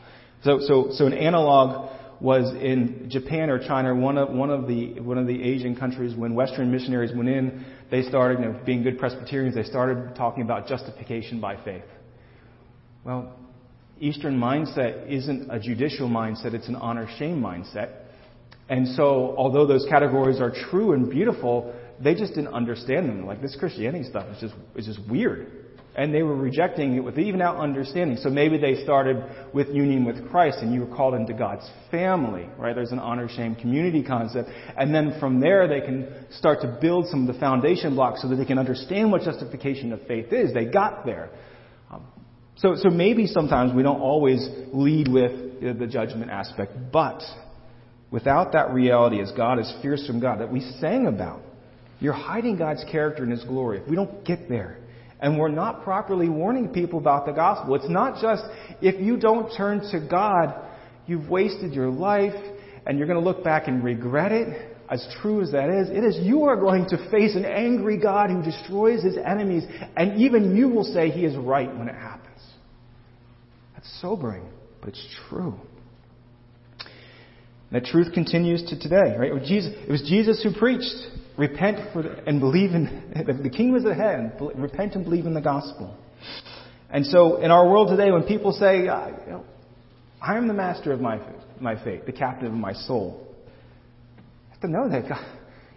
So, 0.44 0.58
so, 0.60 0.88
so 0.92 1.06
an 1.06 1.14
analog 1.14 1.90
was 2.20 2.54
in 2.54 3.08
Japan 3.10 3.48
or 3.48 3.58
China, 3.58 3.94
one 3.94 4.18
of, 4.18 4.28
one 4.28 4.50
of 4.50 4.68
the, 4.68 5.00
one 5.00 5.16
of 5.16 5.26
the 5.26 5.42
Asian 5.42 5.74
countries, 5.74 6.14
when 6.14 6.34
Western 6.34 6.70
missionaries 6.70 7.16
went 7.16 7.30
in, 7.30 7.64
they 7.90 8.02
started, 8.02 8.40
you 8.40 8.44
know, 8.44 8.60
being 8.66 8.82
good 8.82 8.98
Presbyterians, 8.98 9.54
they 9.54 9.64
started 9.64 10.14
talking 10.16 10.42
about 10.42 10.68
justification 10.68 11.40
by 11.40 11.56
faith. 11.64 11.84
Well, 13.04 13.34
Eastern 14.00 14.38
mindset 14.38 15.10
isn't 15.10 15.50
a 15.50 15.60
judicial 15.60 16.08
mindset, 16.08 16.54
it's 16.54 16.68
an 16.68 16.76
honor 16.76 17.08
shame 17.18 17.40
mindset. 17.40 18.02
And 18.68 18.88
so, 18.88 19.34
although 19.36 19.66
those 19.66 19.86
categories 19.88 20.40
are 20.40 20.50
true 20.70 20.92
and 20.92 21.10
beautiful, 21.10 21.74
they 22.02 22.14
just 22.14 22.34
didn't 22.34 22.54
understand 22.54 23.08
them. 23.08 23.26
Like 23.26 23.42
this 23.42 23.56
Christianity 23.58 24.04
stuff 24.04 24.26
is 24.28 24.40
just 24.40 24.54
is 24.76 24.86
just 24.86 25.10
weird. 25.10 25.62
And 25.94 26.14
they 26.14 26.22
were 26.22 26.34
rejecting 26.34 26.96
it 26.96 27.00
with 27.00 27.18
even 27.18 27.42
out 27.42 27.58
understanding. 27.58 28.16
So 28.16 28.30
maybe 28.30 28.56
they 28.56 28.82
started 28.82 29.22
with 29.52 29.68
union 29.68 30.06
with 30.06 30.26
Christ 30.30 30.58
and 30.62 30.72
you 30.72 30.80
were 30.80 30.96
called 30.96 31.12
into 31.12 31.34
God's 31.34 31.68
family, 31.90 32.48
right? 32.56 32.74
There's 32.74 32.92
an 32.92 32.98
honor 32.98 33.28
shame 33.28 33.54
community 33.54 34.02
concept. 34.02 34.48
And 34.78 34.94
then 34.94 35.18
from 35.20 35.38
there 35.38 35.68
they 35.68 35.82
can 35.82 36.26
start 36.30 36.62
to 36.62 36.78
build 36.80 37.08
some 37.08 37.28
of 37.28 37.34
the 37.34 37.38
foundation 37.38 37.94
blocks 37.94 38.22
so 38.22 38.28
that 38.28 38.36
they 38.36 38.46
can 38.46 38.58
understand 38.58 39.12
what 39.12 39.20
justification 39.20 39.92
of 39.92 40.00
faith 40.06 40.32
is. 40.32 40.54
They 40.54 40.64
got 40.64 41.04
there. 41.04 41.28
So, 42.62 42.76
so 42.76 42.90
maybe 42.90 43.26
sometimes 43.26 43.74
we 43.74 43.82
don't 43.82 44.00
always 44.00 44.48
lead 44.72 45.08
with 45.08 45.60
the 45.60 45.86
judgment 45.88 46.30
aspect, 46.30 46.72
but 46.92 47.20
without 48.12 48.52
that 48.52 48.72
reality 48.72 49.20
as 49.20 49.32
God 49.32 49.58
is 49.58 49.74
from 50.06 50.20
God 50.20 50.38
that 50.38 50.50
we 50.50 50.60
sang 50.78 51.08
about, 51.08 51.40
you're 51.98 52.12
hiding 52.12 52.56
God's 52.56 52.84
character 52.90 53.24
and 53.24 53.32
His 53.32 53.42
glory. 53.42 53.80
If 53.80 53.88
we 53.88 53.96
don't 53.96 54.24
get 54.24 54.48
there, 54.48 54.78
and 55.20 55.36
we're 55.38 55.48
not 55.48 55.82
properly 55.82 56.28
warning 56.28 56.68
people 56.68 57.00
about 57.00 57.26
the 57.26 57.32
gospel, 57.32 57.74
it's 57.74 57.88
not 57.88 58.22
just 58.22 58.44
if 58.80 59.00
you 59.00 59.16
don't 59.16 59.52
turn 59.56 59.80
to 59.90 59.98
God, 60.08 60.54
you've 61.06 61.28
wasted 61.28 61.72
your 61.72 61.90
life 61.90 62.34
and 62.86 62.96
you're 62.96 63.08
going 63.08 63.20
to 63.20 63.24
look 63.24 63.42
back 63.42 63.66
and 63.66 63.82
regret 63.82 64.30
it. 64.30 64.68
As 64.88 65.04
true 65.20 65.40
as 65.40 65.50
that 65.52 65.68
is, 65.68 65.88
it 65.90 66.04
is 66.04 66.18
you 66.24 66.44
are 66.44 66.56
going 66.56 66.86
to 66.90 67.10
face 67.10 67.34
an 67.34 67.44
angry 67.44 67.96
God 67.98 68.30
who 68.30 68.42
destroys 68.42 69.02
his 69.02 69.16
enemies, 69.16 69.64
and 69.96 70.20
even 70.20 70.54
you 70.54 70.68
will 70.68 70.84
say 70.84 71.10
he 71.10 71.24
is 71.24 71.36
right 71.36 71.74
when 71.76 71.88
it 71.88 71.94
happens. 71.94 72.21
That's 73.82 74.00
sobering, 74.00 74.44
but 74.80 74.90
it's 74.90 75.16
true. 75.28 75.54
The 77.72 77.80
truth 77.80 78.12
continues 78.12 78.62
to 78.68 78.78
today, 78.78 79.16
right? 79.18 79.30
It 79.30 79.34
was 79.34 79.48
Jesus, 79.48 79.74
was 79.88 80.42
who 80.42 80.58
preached, 80.58 80.94
repent 81.38 81.78
and 82.26 82.38
believe 82.38 82.72
in, 82.72 83.12
the 83.42 83.50
kingdom 83.50 83.76
is 83.76 83.86
at 83.86 83.96
hand, 83.96 84.32
repent 84.54 84.94
and 84.94 85.04
believe 85.04 85.26
in 85.26 85.34
the 85.34 85.40
gospel. 85.40 85.96
And 86.90 87.06
so 87.06 87.38
in 87.38 87.50
our 87.50 87.68
world 87.68 87.88
today, 87.88 88.10
when 88.12 88.24
people 88.24 88.52
say, 88.52 88.86
uh, 88.86 89.08
you 89.08 89.32
know, 89.32 89.44
I 90.20 90.36
am 90.36 90.46
the 90.46 90.54
master 90.54 90.92
of 90.92 91.00
my, 91.00 91.18
my 91.58 91.82
fate, 91.82 92.06
the 92.06 92.12
captain 92.12 92.46
of 92.46 92.52
my 92.52 92.74
soul, 92.74 93.26
you 94.16 94.50
have 94.50 94.60
to 94.60 94.68
know 94.68 94.88
that 94.90 95.08
God, 95.08 95.26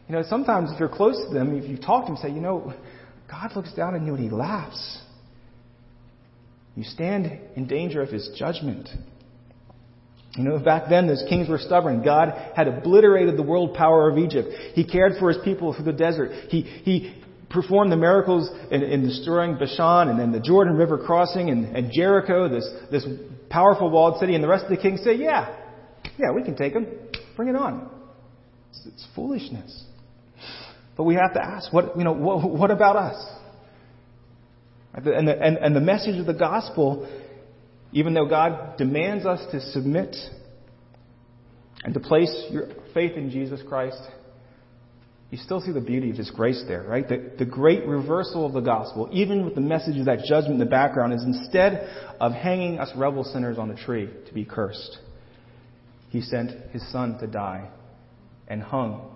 you 0.07 0.13
know, 0.13 0.23
sometimes 0.29 0.71
if 0.71 0.79
you're 0.79 0.89
close 0.89 1.19
to 1.27 1.33
them, 1.33 1.57
if 1.57 1.67
you 1.67 1.77
talk 1.77 2.05
to 2.05 2.11
them, 2.11 2.21
say, 2.21 2.29
you 2.29 2.41
know, 2.41 2.73
God 3.31 3.55
looks 3.55 3.73
down 3.73 3.95
on 3.95 4.05
you 4.05 4.13
and 4.13 4.23
he 4.23 4.29
laughs. 4.29 5.01
You 6.75 6.83
stand 6.83 7.39
in 7.55 7.67
danger 7.67 8.01
of 8.01 8.09
his 8.09 8.29
judgment. 8.37 8.89
You 10.35 10.43
know, 10.43 10.59
back 10.59 10.89
then 10.89 11.07
those 11.07 11.23
kings 11.29 11.47
were 11.47 11.57
stubborn. 11.57 12.03
God 12.03 12.51
had 12.55 12.67
obliterated 12.67 13.37
the 13.37 13.43
world 13.43 13.73
power 13.75 14.09
of 14.09 14.17
Egypt. 14.17 14.49
He 14.73 14.83
cared 14.83 15.13
for 15.17 15.29
his 15.29 15.37
people 15.43 15.73
through 15.73 15.85
the 15.85 15.93
desert. 15.93 16.31
He, 16.49 16.61
he 16.61 17.23
performed 17.49 17.89
the 17.91 17.97
miracles 17.97 18.49
in, 18.69 18.83
in 18.83 19.03
destroying 19.03 19.57
Bashan 19.57 20.09
and 20.09 20.19
then 20.19 20.33
the 20.33 20.41
Jordan 20.41 20.75
River 20.75 20.97
crossing 20.97 21.49
and, 21.49 21.75
and 21.75 21.89
Jericho, 21.91 22.49
this, 22.49 22.69
this 22.91 23.05
powerful 23.49 23.89
walled 23.89 24.19
city. 24.19 24.35
And 24.35 24.43
the 24.43 24.49
rest 24.49 24.65
of 24.65 24.71
the 24.71 24.77
kings 24.77 25.01
say, 25.05 25.15
yeah, 25.15 25.55
yeah, 26.17 26.31
we 26.35 26.43
can 26.43 26.57
take 26.57 26.73
them. 26.73 26.85
Bring 27.37 27.47
it 27.47 27.55
on. 27.55 27.89
It's, 28.71 28.85
it's 28.87 29.07
foolishness. 29.15 29.85
But 30.97 31.03
we 31.03 31.15
have 31.15 31.33
to 31.33 31.41
ask, 31.41 31.71
what, 31.71 31.97
you 31.97 32.03
know, 32.03 32.13
what, 32.13 32.49
what 32.49 32.71
about 32.71 32.97
us? 32.97 33.25
And 34.95 35.27
the, 35.27 35.39
and, 35.39 35.57
and 35.57 35.75
the 35.75 35.81
message 35.81 36.17
of 36.19 36.25
the 36.25 36.33
gospel 36.33 37.07
even 37.95 38.13
though 38.13 38.25
God 38.27 38.77
demands 38.77 39.25
us 39.25 39.39
to 39.51 39.61
submit 39.71 40.15
and 41.83 41.93
to 41.93 41.99
place 42.01 42.45
your 42.51 42.67
faith 42.93 43.13
in 43.15 43.29
Jesus 43.31 43.61
Christ, 43.67 44.01
you 45.31 45.37
still 45.37 45.61
see 45.61 45.71
the 45.71 45.81
beauty 45.81 46.11
of 46.11 46.17
His 46.17 46.29
grace 46.29 46.61
there, 46.67 46.83
right? 46.83 47.07
The, 47.07 47.31
the 47.39 47.45
great 47.45 47.85
reversal 47.87 48.45
of 48.45 48.51
the 48.51 48.59
gospel, 48.59 49.09
even 49.13 49.45
with 49.45 49.55
the 49.55 49.61
message 49.61 49.97
of 49.97 50.05
that 50.05 50.25
judgment 50.27 50.55
in 50.55 50.59
the 50.59 50.65
background, 50.65 51.13
is 51.13 51.23
instead 51.23 51.87
of 52.19 52.33
hanging 52.33 52.79
us 52.79 52.91
rebel 52.97 53.23
sinners 53.23 53.57
on 53.57 53.71
a 53.71 53.75
tree 53.75 54.09
to 54.27 54.33
be 54.33 54.43
cursed, 54.43 54.97
He 56.09 56.19
sent 56.19 56.51
His 56.71 56.85
Son 56.91 57.17
to 57.19 57.27
die 57.27 57.69
and 58.49 58.61
hung 58.61 59.09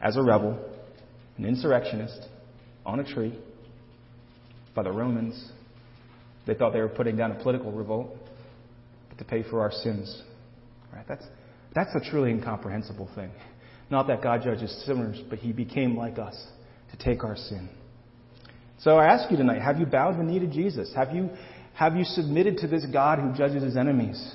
as 0.00 0.16
a 0.16 0.22
rebel, 0.22 0.58
an 1.36 1.44
insurrectionist, 1.44 2.28
on 2.86 2.98
a 2.98 3.04
tree 3.04 3.38
by 4.74 4.82
the 4.82 4.92
Romans. 4.92 5.50
They 6.46 6.54
thought 6.54 6.72
they 6.72 6.80
were 6.80 6.88
putting 6.88 7.16
down 7.16 7.32
a 7.32 7.42
political 7.42 7.72
revolt 7.72 8.16
to 9.18 9.24
pay 9.24 9.42
for 9.42 9.60
our 9.60 9.70
sins. 9.70 10.22
Right? 10.92 11.04
That's, 11.08 11.24
that's 11.74 11.94
a 11.94 12.10
truly 12.10 12.30
incomprehensible 12.30 13.08
thing. 13.14 13.30
Not 13.90 14.06
that 14.08 14.22
God 14.22 14.42
judges 14.42 14.82
sinners, 14.86 15.20
but 15.28 15.38
He 15.38 15.52
became 15.52 15.96
like 15.96 16.18
us 16.18 16.34
to 16.90 16.96
take 16.96 17.24
our 17.24 17.36
sin. 17.36 17.68
So 18.80 18.96
I 18.96 19.06
ask 19.06 19.30
you 19.30 19.36
tonight, 19.36 19.62
have 19.62 19.78
you 19.78 19.86
bowed 19.86 20.18
the 20.18 20.24
knee 20.24 20.40
to 20.40 20.46
Jesus? 20.46 20.92
Have 20.96 21.14
you, 21.14 21.30
have 21.74 21.96
you 21.96 22.04
submitted 22.04 22.58
to 22.58 22.66
this 22.66 22.84
God 22.92 23.20
who 23.20 23.32
judges 23.32 23.62
his 23.62 23.76
enemies? 23.76 24.34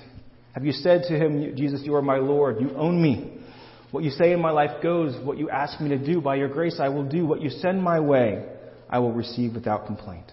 Have 0.54 0.64
you 0.66 0.72
said 0.72 1.04
to 1.10 1.16
him, 1.16 1.56
Jesus, 1.56 1.82
you 1.84 1.96
are 1.96 2.02
my 2.02 2.18
Lord, 2.18 2.62
you 2.62 2.72
own 2.76 3.02
me. 3.02 3.38
What 3.92 4.04
you 4.04 4.10
say 4.12 4.32
in 4.34 4.42
my 4.42 4.52
life 4.52 4.82
goes. 4.84 5.16
What 5.24 5.38
you 5.38 5.50
ask 5.50 5.80
me 5.80 5.90
to 5.90 5.98
do, 5.98 6.20
by 6.22 6.36
your 6.36 6.50
grace, 6.50 6.78
I 6.80 6.90
will 6.90 7.08
do. 7.08 7.26
What 7.26 7.42
you 7.42 7.50
send 7.50 7.82
my 7.82 8.00
way, 8.00 8.46
I 8.90 9.00
will 9.00 9.12
receive 9.12 9.54
without 9.54 9.86
complaint. 9.86 10.32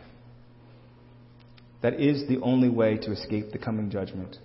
That 1.83 2.01
is 2.01 2.27
the 2.29 2.41
only 2.41 2.69
way 2.69 2.97
to 2.99 3.13
escape 3.13 3.53
the 3.53 3.59
coming 3.59 3.91
judgment. 3.91 4.37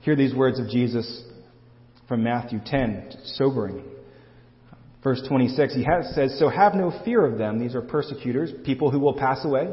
Hear 0.00 0.16
these 0.16 0.34
words 0.34 0.58
of 0.58 0.68
Jesus 0.68 1.22
from 2.08 2.22
Matthew 2.22 2.60
10, 2.64 3.12
sobering. 3.24 3.84
Verse 5.02 5.22
26, 5.28 5.74
he 5.74 5.84
has, 5.84 6.14
says, 6.14 6.38
So 6.38 6.48
have 6.48 6.74
no 6.74 6.92
fear 7.04 7.24
of 7.24 7.38
them. 7.38 7.58
These 7.58 7.74
are 7.74 7.82
persecutors, 7.82 8.50
people 8.64 8.90
who 8.90 8.98
will 8.98 9.14
pass 9.14 9.44
away. 9.44 9.72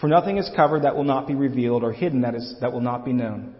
For 0.00 0.08
nothing 0.08 0.36
is 0.36 0.50
covered 0.54 0.82
that 0.82 0.94
will 0.94 1.04
not 1.04 1.26
be 1.26 1.34
revealed, 1.34 1.82
or 1.82 1.92
hidden 1.92 2.20
that, 2.20 2.34
is, 2.34 2.54
that 2.60 2.72
will 2.72 2.80
not 2.80 3.04
be 3.04 3.12
known. 3.12 3.54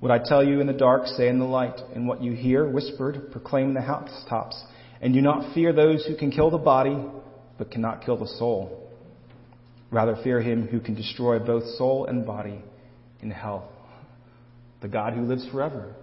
What 0.00 0.10
I 0.10 0.18
tell 0.18 0.42
you 0.42 0.60
in 0.60 0.66
the 0.66 0.72
dark, 0.72 1.06
say 1.06 1.28
in 1.28 1.38
the 1.38 1.44
light, 1.44 1.78
and 1.94 2.08
what 2.08 2.22
you 2.22 2.32
hear 2.32 2.68
whispered, 2.68 3.30
proclaim 3.30 3.74
the 3.74 3.82
housetops. 3.82 4.60
And 5.00 5.14
do 5.14 5.20
not 5.20 5.54
fear 5.54 5.72
those 5.72 6.04
who 6.06 6.16
can 6.16 6.30
kill 6.30 6.50
the 6.50 6.58
body, 6.58 6.96
but 7.58 7.70
cannot 7.70 8.04
kill 8.04 8.16
the 8.16 8.26
soul. 8.26 8.90
Rather, 9.90 10.16
fear 10.22 10.40
him 10.40 10.66
who 10.66 10.80
can 10.80 10.94
destroy 10.94 11.38
both 11.38 11.64
soul 11.76 12.06
and 12.06 12.24
body 12.24 12.62
in 13.22 13.30
hell. 13.30 13.72
The 14.82 14.88
God 14.88 15.14
who 15.14 15.22
lives 15.22 15.46
forever 15.50 15.94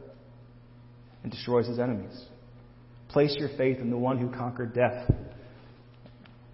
and 1.24 1.32
destroys 1.32 1.68
his 1.68 1.80
enemies. 1.80 2.26
Place 3.10 3.36
your 3.40 3.50
faith 3.58 3.80
in 3.80 3.90
the 3.90 3.98
one 3.98 4.18
who 4.18 4.30
conquered 4.30 4.74
death 4.74 5.10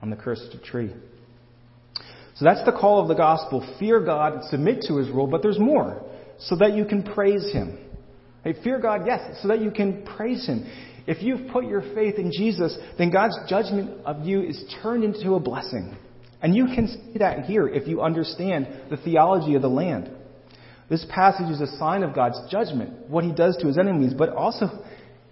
on 0.01 0.09
the 0.09 0.15
cursed 0.15 0.55
tree. 0.63 0.91
So 2.35 2.45
that's 2.45 2.63
the 2.65 2.71
call 2.71 3.01
of 3.01 3.07
the 3.07 3.15
gospel. 3.15 3.75
Fear 3.79 4.01
God, 4.01 4.43
submit 4.49 4.83
to 4.87 4.97
his 4.97 5.09
rule, 5.09 5.27
but 5.27 5.41
there's 5.41 5.59
more. 5.59 6.03
So 6.39 6.55
that 6.57 6.73
you 6.73 6.85
can 6.85 7.03
praise 7.03 7.51
him. 7.51 7.77
Hey, 8.43 8.53
fear 8.63 8.79
God, 8.79 9.03
yes, 9.05 9.39
so 9.41 9.47
that 9.47 9.61
you 9.61 9.71
can 9.71 10.03
praise 10.03 10.45
him. 10.45 10.65
If 11.05 11.21
you've 11.21 11.51
put 11.51 11.65
your 11.65 11.81
faith 11.81 12.15
in 12.15 12.31
Jesus, 12.31 12.77
then 12.97 13.11
God's 13.11 13.37
judgment 13.49 14.05
of 14.05 14.25
you 14.25 14.41
is 14.41 14.63
turned 14.81 15.03
into 15.03 15.35
a 15.35 15.39
blessing. 15.39 15.97
And 16.41 16.55
you 16.55 16.65
can 16.65 16.87
see 16.87 17.19
that 17.19 17.45
here 17.45 17.67
if 17.67 17.87
you 17.87 18.01
understand 18.01 18.67
the 18.89 18.97
theology 18.97 19.55
of 19.55 19.61
the 19.61 19.69
land. 19.69 20.09
This 20.89 21.05
passage 21.09 21.49
is 21.49 21.61
a 21.61 21.77
sign 21.77 22.03
of 22.03 22.13
God's 22.13 22.39
judgment, 22.51 23.09
what 23.09 23.23
he 23.23 23.33
does 23.33 23.57
to 23.57 23.67
his 23.67 23.77
enemies, 23.77 24.13
but 24.13 24.29
also 24.29 24.67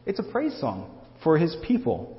it's 0.06 0.20
a 0.20 0.32
praise 0.32 0.58
song 0.60 1.00
for 1.24 1.38
his 1.38 1.56
people. 1.68 2.18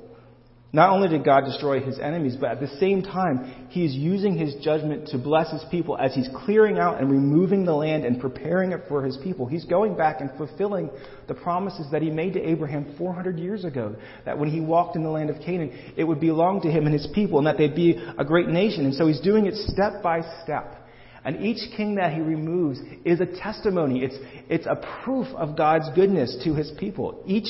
Not 0.75 0.89
only 0.89 1.07
did 1.07 1.23
God 1.23 1.45
destroy 1.45 1.79
his 1.81 1.99
enemies, 1.99 2.35
but 2.35 2.49
at 2.49 2.59
the 2.59 2.79
same 2.79 3.03
time, 3.03 3.67
he 3.69 3.85
is 3.85 3.93
using 3.93 4.35
his 4.35 4.55
judgment 4.55 5.07
to 5.09 5.19
bless 5.19 5.51
his 5.51 5.63
people 5.69 5.95
as 5.99 6.15
he's 6.15 6.27
clearing 6.45 6.79
out 6.79 6.99
and 6.99 7.11
removing 7.11 7.63
the 7.63 7.75
land 7.75 8.03
and 8.05 8.19
preparing 8.19 8.71
it 8.71 8.81
for 8.89 9.05
his 9.05 9.15
people. 9.17 9.45
He's 9.45 9.65
going 9.65 9.95
back 9.95 10.19
and 10.19 10.31
fulfilling 10.35 10.89
the 11.27 11.35
promises 11.35 11.85
that 11.91 12.01
he 12.01 12.09
made 12.09 12.33
to 12.33 12.41
Abraham 12.41 12.95
400 12.97 13.37
years 13.37 13.65
ago. 13.65 13.95
That 14.25 14.39
when 14.39 14.49
he 14.49 14.61
walked 14.61 14.95
in 14.95 15.03
the 15.03 15.11
land 15.11 15.29
of 15.29 15.39
Canaan, 15.45 15.93
it 15.95 16.05
would 16.05 16.19
belong 16.19 16.61
to 16.61 16.71
him 16.71 16.87
and 16.87 16.93
his 16.93 17.07
people 17.13 17.37
and 17.37 17.45
that 17.45 17.59
they'd 17.59 17.75
be 17.75 18.03
a 18.17 18.25
great 18.25 18.47
nation. 18.47 18.85
And 18.85 18.95
so 18.95 19.05
he's 19.05 19.21
doing 19.21 19.45
it 19.45 19.53
step 19.53 20.01
by 20.01 20.21
step. 20.43 20.79
And 21.23 21.45
each 21.45 21.71
king 21.77 21.95
that 21.95 22.13
he 22.13 22.19
removes 22.19 22.79
is 23.05 23.21
a 23.21 23.27
testimony. 23.27 24.03
It's, 24.03 24.15
it's 24.49 24.65
a 24.65 24.81
proof 25.03 25.27
of 25.35 25.55
God's 25.55 25.89
goodness 25.93 26.41
to 26.45 26.55
his 26.55 26.71
people. 26.79 27.21
Each 27.27 27.47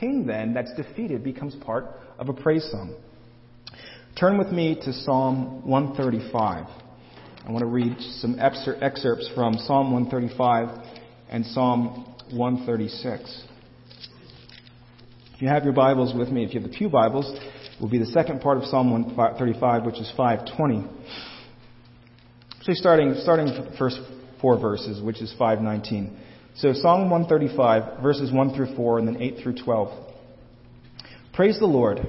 king 0.00 0.26
then 0.26 0.54
that's 0.54 0.72
defeated 0.74 1.24
becomes 1.24 1.54
part 1.56 1.86
of 2.18 2.28
a 2.28 2.32
praise 2.32 2.68
song. 2.70 2.94
Turn 4.18 4.38
with 4.38 4.48
me 4.48 4.74
to 4.84 4.92
Psalm 4.92 5.66
135. 5.66 6.66
I 7.44 7.50
want 7.50 7.60
to 7.60 7.66
read 7.66 7.96
some 8.20 8.38
excerpts 8.38 9.28
from 9.34 9.54
Psalm 9.54 9.92
135 9.92 10.86
and 11.30 11.44
Psalm 11.46 12.14
136. 12.30 13.44
If 15.34 15.42
you 15.42 15.48
have 15.48 15.64
your 15.64 15.72
Bibles 15.72 16.14
with 16.14 16.28
me, 16.28 16.44
if 16.44 16.54
you 16.54 16.60
have 16.60 16.70
the 16.70 16.76
Pew 16.76 16.88
Bibles, 16.88 17.32
it 17.34 17.80
will 17.80 17.88
be 17.88 17.98
the 17.98 18.06
second 18.06 18.40
part 18.40 18.58
of 18.58 18.64
Psalm 18.64 18.92
135, 18.92 19.84
which 19.84 19.98
is 19.98 20.12
520. 20.16 20.86
Actually, 22.58 22.74
starting, 22.76 23.14
starting 23.22 23.46
the 23.46 23.74
first 23.76 23.98
four 24.40 24.56
verses, 24.56 25.02
which 25.02 25.20
is 25.20 25.34
519. 25.38 26.16
So 26.54 26.72
Psalm 26.74 27.08
135, 27.10 28.02
verses 28.02 28.30
1 28.30 28.54
through 28.54 28.76
4, 28.76 28.98
and 28.98 29.08
then 29.08 29.22
8 29.22 29.38
through 29.42 29.62
12. 29.62 30.14
Praise 31.32 31.58
the 31.58 31.66
Lord. 31.66 32.00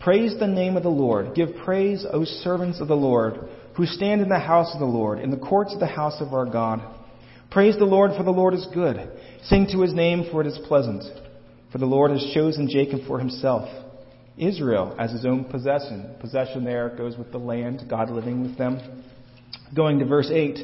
Praise 0.00 0.34
the 0.38 0.46
name 0.46 0.76
of 0.76 0.82
the 0.82 0.88
Lord. 0.88 1.34
Give 1.34 1.48
praise, 1.64 2.06
O 2.10 2.24
servants 2.24 2.80
of 2.80 2.88
the 2.88 2.96
Lord, 2.96 3.48
who 3.76 3.84
stand 3.84 4.22
in 4.22 4.28
the 4.28 4.38
house 4.38 4.70
of 4.72 4.80
the 4.80 4.86
Lord, 4.86 5.18
in 5.18 5.30
the 5.30 5.36
courts 5.36 5.74
of 5.74 5.80
the 5.80 5.86
house 5.86 6.20
of 6.20 6.32
our 6.32 6.46
God. 6.46 6.80
Praise 7.50 7.76
the 7.76 7.84
Lord, 7.84 8.12
for 8.16 8.22
the 8.22 8.30
Lord 8.30 8.54
is 8.54 8.66
good. 8.72 9.10
Sing 9.44 9.66
to 9.72 9.82
his 9.82 9.92
name, 9.92 10.24
for 10.30 10.40
it 10.40 10.46
is 10.46 10.58
pleasant. 10.66 11.02
For 11.70 11.78
the 11.78 11.86
Lord 11.86 12.10
has 12.10 12.30
chosen 12.32 12.70
Jacob 12.70 13.00
for 13.06 13.18
himself, 13.18 13.68
Israel 14.38 14.96
as 14.98 15.12
his 15.12 15.26
own 15.26 15.44
possession. 15.44 16.14
Possession 16.20 16.64
there 16.64 16.94
goes 16.96 17.16
with 17.18 17.32
the 17.32 17.38
land, 17.38 17.82
God 17.90 18.10
living 18.10 18.42
with 18.42 18.56
them. 18.56 19.04
Going 19.74 19.98
to 19.98 20.06
verse 20.06 20.30
8. 20.32 20.58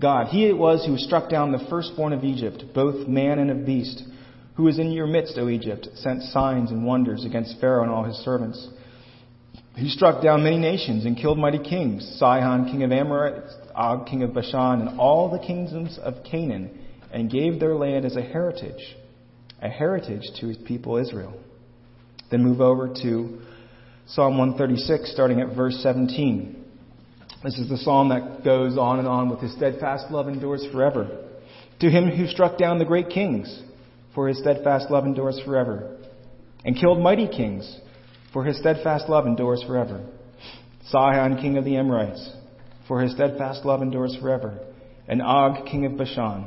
God, 0.00 0.28
he 0.28 0.46
it 0.46 0.56
was 0.56 0.84
who 0.86 0.96
struck 0.96 1.28
down 1.28 1.52
the 1.52 1.66
firstborn 1.68 2.12
of 2.12 2.24
Egypt, 2.24 2.64
both 2.74 3.06
man 3.06 3.38
and 3.38 3.50
of 3.50 3.66
beast 3.66 4.02
who 4.60 4.68
is 4.68 4.78
in 4.78 4.92
your 4.92 5.06
midst, 5.06 5.38
O 5.38 5.48
Egypt, 5.48 5.88
sent 5.94 6.22
signs 6.24 6.70
and 6.70 6.84
wonders 6.84 7.24
against 7.24 7.58
Pharaoh 7.60 7.82
and 7.82 7.90
all 7.90 8.04
his 8.04 8.16
servants. 8.16 8.68
He 9.74 9.88
struck 9.88 10.22
down 10.22 10.42
many 10.42 10.58
nations 10.58 11.06
and 11.06 11.16
killed 11.16 11.38
mighty 11.38 11.58
kings, 11.58 12.18
Sihon, 12.18 12.66
king 12.66 12.82
of 12.82 12.92
Amorites, 12.92 13.54
Og, 13.74 14.06
king 14.06 14.22
of 14.22 14.34
Bashan, 14.34 14.82
and 14.82 15.00
all 15.00 15.30
the 15.30 15.38
kingdoms 15.38 15.98
of 16.02 16.24
Canaan, 16.30 16.78
and 17.10 17.30
gave 17.30 17.58
their 17.58 17.74
land 17.74 18.04
as 18.04 18.16
a 18.16 18.20
heritage, 18.20 18.96
a 19.62 19.68
heritage 19.70 20.24
to 20.40 20.48
his 20.48 20.58
people 20.58 20.98
Israel. 20.98 21.32
Then 22.30 22.44
move 22.44 22.60
over 22.60 22.88
to 23.02 23.40
Psalm 24.08 24.36
136, 24.36 25.10
starting 25.10 25.40
at 25.40 25.56
verse 25.56 25.80
17. 25.82 26.59
This 27.42 27.58
is 27.58 27.70
the 27.70 27.78
psalm 27.78 28.10
that 28.10 28.44
goes 28.44 28.76
on 28.76 28.98
and 28.98 29.08
on 29.08 29.30
with 29.30 29.40
his 29.40 29.54
steadfast 29.54 30.10
love 30.10 30.28
endures 30.28 30.66
forever. 30.72 31.26
To 31.80 31.90
him 31.90 32.10
who 32.10 32.26
struck 32.26 32.58
down 32.58 32.78
the 32.78 32.84
great 32.84 33.08
kings, 33.08 33.62
for 34.14 34.28
his 34.28 34.38
steadfast 34.38 34.90
love 34.90 35.06
endures 35.06 35.40
forever, 35.44 35.96
and 36.64 36.76
killed 36.76 37.00
mighty 37.00 37.26
kings, 37.26 37.78
for 38.34 38.44
his 38.44 38.58
steadfast 38.58 39.08
love 39.08 39.26
endures 39.26 39.62
forever. 39.66 40.04
Sihon, 40.90 41.40
king 41.40 41.56
of 41.56 41.64
the 41.64 41.76
Amorites, 41.76 42.30
for 42.86 43.00
his 43.00 43.12
steadfast 43.12 43.64
love 43.64 43.80
endures 43.80 44.16
forever, 44.20 44.58
and 45.08 45.22
Og, 45.22 45.64
king 45.66 45.86
of 45.86 45.96
Bashan, 45.96 46.46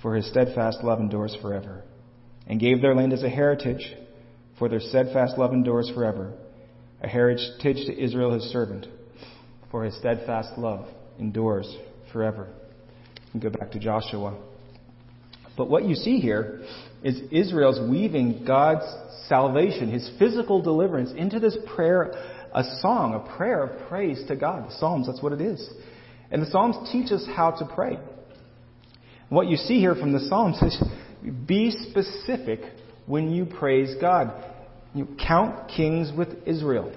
for 0.00 0.14
his 0.14 0.26
steadfast 0.28 0.78
love 0.82 1.00
endures 1.00 1.36
forever, 1.42 1.82
and 2.46 2.58
gave 2.58 2.80
their 2.80 2.94
land 2.94 3.12
as 3.12 3.22
a 3.22 3.28
heritage, 3.28 3.94
for 4.58 4.70
their 4.70 4.80
steadfast 4.80 5.36
love 5.36 5.52
endures 5.52 5.90
forever, 5.90 6.32
a 7.02 7.08
heritage 7.08 7.84
to 7.86 8.02
Israel 8.02 8.32
his 8.32 8.44
servant, 8.44 8.86
for 9.72 9.84
his 9.84 9.96
steadfast 9.96 10.56
love 10.56 10.86
endures 11.18 11.76
forever. 12.12 12.46
And 13.32 13.42
go 13.42 13.50
back 13.50 13.72
to 13.72 13.80
Joshua 13.80 14.38
But 15.56 15.68
what 15.68 15.84
you 15.84 15.94
see 15.94 16.18
here 16.18 16.62
is 17.02 17.20
Israel's 17.32 17.80
weaving 17.90 18.44
God's 18.46 18.84
salvation, 19.28 19.90
his 19.90 20.08
physical 20.18 20.62
deliverance, 20.62 21.10
into 21.16 21.40
this 21.40 21.56
prayer, 21.74 22.12
a 22.54 22.62
song, 22.80 23.14
a 23.14 23.36
prayer 23.36 23.64
of 23.64 23.88
praise 23.88 24.22
to 24.28 24.36
God. 24.36 24.68
The 24.68 24.74
Psalms, 24.78 25.06
that's 25.06 25.22
what 25.22 25.32
it 25.32 25.40
is. 25.40 25.68
And 26.30 26.42
the 26.42 26.46
Psalms 26.46 26.92
teach 26.92 27.10
us 27.10 27.26
how 27.34 27.52
to 27.52 27.64
pray. 27.74 27.98
What 29.30 29.48
you 29.48 29.56
see 29.56 29.80
here 29.80 29.94
from 29.94 30.12
the 30.12 30.20
Psalms 30.20 30.60
is 30.62 30.82
be 31.46 31.70
specific 31.70 32.60
when 33.06 33.30
you 33.30 33.46
praise 33.46 33.94
God. 34.00 34.32
You 34.94 35.08
count 35.26 35.70
kings 35.74 36.12
with 36.16 36.28
Israel. 36.46 36.92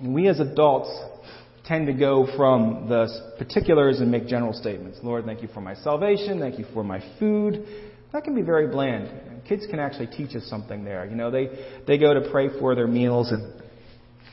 And 0.00 0.14
we 0.14 0.28
as 0.28 0.38
adults 0.38 0.90
tend 1.64 1.86
to 1.86 1.92
go 1.92 2.28
from 2.36 2.88
the 2.88 3.34
particulars 3.38 4.00
and 4.00 4.10
make 4.10 4.26
general 4.26 4.52
statements. 4.52 4.98
Lord, 5.02 5.24
thank 5.24 5.42
you 5.42 5.48
for 5.48 5.60
my 5.60 5.74
salvation. 5.74 6.38
Thank 6.38 6.58
you 6.58 6.66
for 6.74 6.84
my 6.84 7.02
food. 7.18 7.66
That 8.12 8.24
can 8.24 8.34
be 8.34 8.42
very 8.42 8.68
bland. 8.68 9.42
Kids 9.48 9.66
can 9.68 9.78
actually 9.78 10.06
teach 10.08 10.36
us 10.36 10.44
something 10.44 10.84
there. 10.84 11.06
You 11.06 11.16
know, 11.16 11.30
they, 11.30 11.48
they 11.86 11.98
go 11.98 12.14
to 12.14 12.30
pray 12.30 12.48
for 12.60 12.74
their 12.74 12.86
meals 12.86 13.32
and 13.32 13.62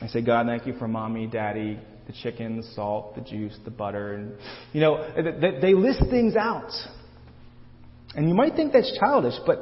I 0.00 0.08
say, 0.08 0.20
God, 0.20 0.46
thank 0.46 0.66
you 0.66 0.74
for 0.74 0.88
mommy, 0.88 1.26
daddy, 1.26 1.78
the 2.06 2.12
chicken, 2.12 2.56
the 2.56 2.62
salt, 2.74 3.14
the 3.14 3.20
juice, 3.20 3.56
the 3.64 3.70
butter. 3.70 4.14
And, 4.14 4.34
you 4.72 4.80
know, 4.80 5.12
they, 5.14 5.60
they 5.60 5.74
list 5.74 6.02
things 6.10 6.34
out. 6.34 6.70
And 8.14 8.28
you 8.28 8.34
might 8.34 8.54
think 8.54 8.72
that's 8.72 8.98
childish, 8.98 9.34
but 9.46 9.60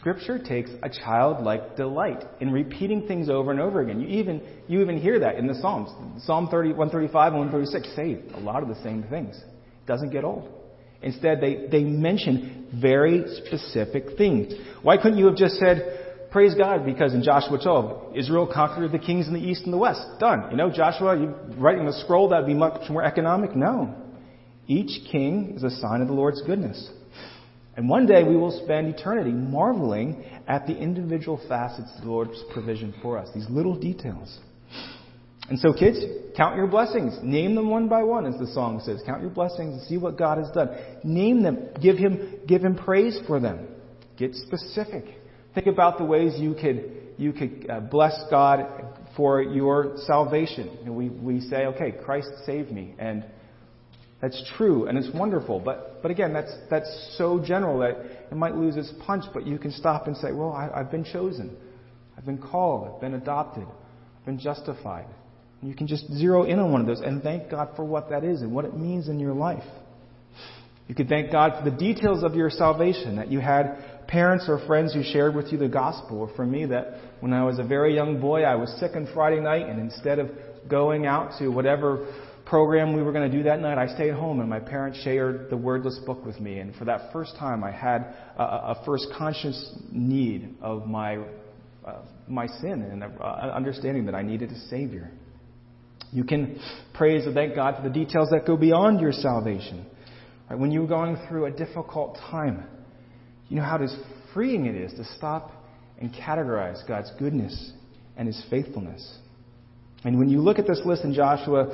Scripture 0.00 0.38
takes 0.38 0.70
a 0.82 0.88
childlike 0.88 1.76
delight 1.76 2.24
in 2.40 2.50
repeating 2.50 3.06
things 3.06 3.30
over 3.30 3.52
and 3.52 3.60
over 3.60 3.80
again. 3.80 4.00
You 4.00 4.08
even, 4.08 4.42
you 4.66 4.80
even 4.80 4.98
hear 4.98 5.20
that 5.20 5.36
in 5.36 5.46
the 5.46 5.54
Psalms. 5.54 5.90
Psalm 6.24 6.48
30, 6.48 6.70
135 6.70 7.32
and 7.32 7.50
136 7.50 7.94
say 7.94 8.18
a 8.36 8.40
lot 8.40 8.62
of 8.64 8.68
the 8.68 8.82
same 8.82 9.04
things. 9.04 9.36
It 9.36 9.86
doesn't 9.86 10.10
get 10.10 10.24
old. 10.24 10.52
Instead, 11.02 11.40
they, 11.40 11.68
they 11.70 11.84
mention 11.84 12.66
very 12.80 13.24
specific 13.44 14.16
things. 14.18 14.54
Why 14.82 14.96
couldn't 14.96 15.18
you 15.18 15.26
have 15.26 15.36
just 15.36 15.54
said, 15.56 16.28
praise 16.32 16.54
God, 16.54 16.84
because 16.84 17.14
in 17.14 17.22
Joshua 17.22 17.60
12, 17.62 18.16
Israel 18.16 18.50
conquered 18.52 18.90
the 18.90 18.98
kings 18.98 19.28
in 19.28 19.34
the 19.34 19.40
east 19.40 19.64
and 19.64 19.72
the 19.72 19.78
west. 19.78 20.04
Done. 20.18 20.50
You 20.50 20.56
know, 20.56 20.70
Joshua, 20.70 21.16
you 21.16 21.34
writing 21.58 21.86
a 21.86 21.92
scroll, 21.92 22.30
that 22.30 22.38
would 22.40 22.46
be 22.46 22.54
much 22.54 22.90
more 22.90 23.04
economic? 23.04 23.54
No. 23.54 23.94
Each 24.66 25.08
king 25.12 25.52
is 25.54 25.62
a 25.62 25.70
sign 25.70 26.00
of 26.00 26.08
the 26.08 26.14
Lord's 26.14 26.42
goodness. 26.42 26.90
And 27.76 27.88
one 27.88 28.06
day 28.06 28.24
we 28.24 28.36
will 28.36 28.62
spend 28.64 28.88
eternity 28.88 29.32
marveling 29.32 30.24
at 30.48 30.66
the 30.66 30.74
individual 30.74 31.40
facets 31.48 31.90
of 31.96 32.04
the 32.04 32.10
Lord's 32.10 32.42
provision 32.52 32.94
for 33.02 33.18
us, 33.18 33.28
these 33.34 33.48
little 33.50 33.76
details. 33.76 34.38
And 35.48 35.58
so, 35.58 35.72
kids, 35.72 35.98
count 36.36 36.56
your 36.56 36.66
blessings. 36.66 37.18
Name 37.22 37.54
them 37.54 37.70
one 37.70 37.86
by 37.86 38.02
one, 38.02 38.26
as 38.26 38.38
the 38.40 38.48
song 38.48 38.80
says. 38.84 39.02
Count 39.06 39.20
your 39.20 39.30
blessings 39.30 39.74
and 39.74 39.82
see 39.82 39.96
what 39.96 40.18
God 40.18 40.38
has 40.38 40.50
done. 40.50 40.70
Name 41.04 41.42
them. 41.42 41.68
Give 41.80 41.96
Him, 41.96 42.40
give 42.48 42.64
him 42.64 42.74
praise 42.74 43.18
for 43.26 43.38
them. 43.38 43.68
Get 44.16 44.34
specific. 44.34 45.04
Think 45.54 45.68
about 45.68 45.98
the 45.98 46.04
ways 46.04 46.34
you 46.38 46.54
could, 46.54 46.90
you 47.16 47.32
could 47.32 47.66
uh, 47.70 47.80
bless 47.80 48.18
God 48.30 48.66
for 49.16 49.40
your 49.40 49.96
salvation. 50.06 50.78
And 50.84 50.96
we, 50.96 51.10
we 51.10 51.40
say, 51.40 51.66
okay, 51.66 51.92
Christ 52.04 52.28
saved 52.44 52.72
me. 52.72 52.94
And 52.98 53.24
that's 54.20 54.42
true 54.56 54.86
and 54.86 54.96
it's 54.96 55.12
wonderful. 55.14 55.60
But, 55.60 56.02
but 56.02 56.10
again, 56.10 56.32
that's, 56.32 56.52
that's 56.70 57.14
so 57.18 57.38
general 57.38 57.80
that 57.80 57.96
it 58.30 58.36
might 58.36 58.54
lose 58.54 58.76
its 58.76 58.92
punch, 59.06 59.24
but 59.34 59.46
you 59.46 59.58
can 59.58 59.72
stop 59.72 60.06
and 60.06 60.16
say, 60.16 60.32
well, 60.32 60.52
I, 60.52 60.70
I've 60.74 60.90
been 60.90 61.04
chosen. 61.04 61.56
I've 62.16 62.24
been 62.24 62.38
called. 62.38 62.94
I've 62.94 63.00
been 63.00 63.14
adopted. 63.14 63.64
I've 63.64 64.26
been 64.26 64.38
justified. 64.38 65.06
And 65.60 65.70
you 65.70 65.76
can 65.76 65.86
just 65.86 66.10
zero 66.12 66.44
in 66.44 66.58
on 66.58 66.72
one 66.72 66.80
of 66.80 66.86
those 66.86 67.00
and 67.00 67.22
thank 67.22 67.50
God 67.50 67.70
for 67.76 67.84
what 67.84 68.10
that 68.10 68.24
is 68.24 68.40
and 68.40 68.52
what 68.52 68.64
it 68.64 68.76
means 68.76 69.08
in 69.08 69.20
your 69.20 69.34
life. 69.34 69.64
You 70.88 70.94
could 70.94 71.08
thank 71.08 71.32
God 71.32 71.58
for 71.58 71.68
the 71.68 71.76
details 71.76 72.22
of 72.22 72.34
your 72.34 72.48
salvation, 72.48 73.16
that 73.16 73.30
you 73.30 73.40
had 73.40 74.06
parents 74.06 74.44
or 74.48 74.64
friends 74.66 74.94
who 74.94 75.02
shared 75.02 75.34
with 75.34 75.50
you 75.50 75.58
the 75.58 75.68
gospel. 75.68 76.20
Or 76.20 76.28
for 76.36 76.46
me, 76.46 76.64
that 76.66 77.00
when 77.20 77.32
I 77.32 77.44
was 77.44 77.58
a 77.58 77.64
very 77.64 77.94
young 77.94 78.20
boy, 78.20 78.42
I 78.42 78.54
was 78.54 78.72
sick 78.78 78.92
on 78.94 79.08
Friday 79.12 79.40
night, 79.40 79.66
and 79.66 79.80
instead 79.80 80.20
of 80.20 80.30
going 80.68 81.06
out 81.06 81.38
to 81.40 81.48
whatever 81.48 82.06
program 82.46 82.94
we 82.94 83.02
were 83.02 83.12
going 83.12 83.30
to 83.30 83.36
do 83.36 83.42
that 83.44 83.60
night, 83.60 83.76
I 83.76 83.92
stayed 83.94 84.14
home 84.14 84.40
and 84.40 84.48
my 84.48 84.60
parents 84.60 85.02
shared 85.02 85.50
the 85.50 85.56
wordless 85.56 85.98
book 86.06 86.24
with 86.24 86.40
me. 86.40 86.60
And 86.60 86.74
for 86.76 86.84
that 86.86 87.12
first 87.12 87.36
time, 87.38 87.62
I 87.62 87.72
had 87.72 88.14
a, 88.38 88.42
a 88.42 88.82
first 88.86 89.08
conscious 89.18 89.76
need 89.90 90.56
of 90.62 90.86
my, 90.86 91.18
uh, 91.84 92.02
my 92.28 92.46
sin 92.46 92.82
and 92.82 93.02
uh, 93.02 93.24
understanding 93.54 94.06
that 94.06 94.14
I 94.14 94.22
needed 94.22 94.50
a 94.52 94.58
Savior. 94.68 95.10
You 96.12 96.24
can 96.24 96.60
praise 96.94 97.26
and 97.26 97.34
thank 97.34 97.56
God 97.56 97.76
for 97.76 97.82
the 97.82 97.92
details 97.92 98.30
that 98.30 98.46
go 98.46 98.56
beyond 98.56 99.00
your 99.00 99.12
salvation. 99.12 99.84
Right? 100.48 100.58
When 100.58 100.70
you're 100.70 100.86
going 100.86 101.18
through 101.28 101.46
a 101.46 101.50
difficult 101.50 102.16
time, 102.30 102.64
you 103.48 103.56
know 103.56 103.64
how 103.64 103.78
freeing 104.32 104.66
it 104.66 104.76
is 104.76 104.92
to 104.94 105.04
stop 105.16 105.50
and 105.98 106.12
categorize 106.12 106.86
God's 106.86 107.10
goodness 107.18 107.72
and 108.16 108.28
His 108.28 108.40
faithfulness. 108.50 109.18
And 110.04 110.18
when 110.18 110.28
you 110.28 110.40
look 110.40 110.58
at 110.58 110.66
this 110.66 110.80
list 110.84 111.04
in 111.04 111.14
Joshua 111.14 111.68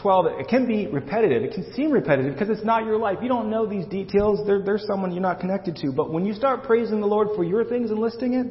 12, 0.00 0.26
it 0.40 0.48
can 0.48 0.66
be 0.66 0.86
repetitive. 0.86 1.42
It 1.42 1.52
can 1.52 1.72
seem 1.74 1.90
repetitive 1.90 2.32
because 2.32 2.48
it's 2.48 2.64
not 2.64 2.84
your 2.84 2.98
life. 2.98 3.18
You 3.22 3.28
don't 3.28 3.50
know 3.50 3.66
these 3.66 3.86
details. 3.86 4.40
They're 4.46 4.78
someone 4.78 5.12
you're 5.12 5.22
not 5.22 5.40
connected 5.40 5.76
to. 5.76 5.92
But 5.92 6.12
when 6.12 6.24
you 6.24 6.34
start 6.34 6.64
praising 6.64 7.00
the 7.00 7.06
Lord 7.06 7.28
for 7.34 7.44
your 7.44 7.64
things 7.64 7.90
and 7.90 7.98
listing 7.98 8.34
it, 8.34 8.46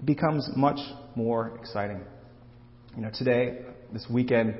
it 0.00 0.06
becomes 0.06 0.48
much 0.56 0.78
more 1.14 1.58
exciting. 1.58 2.00
You 2.96 3.02
know, 3.02 3.10
today, 3.14 3.60
this 3.92 4.06
weekend, 4.10 4.54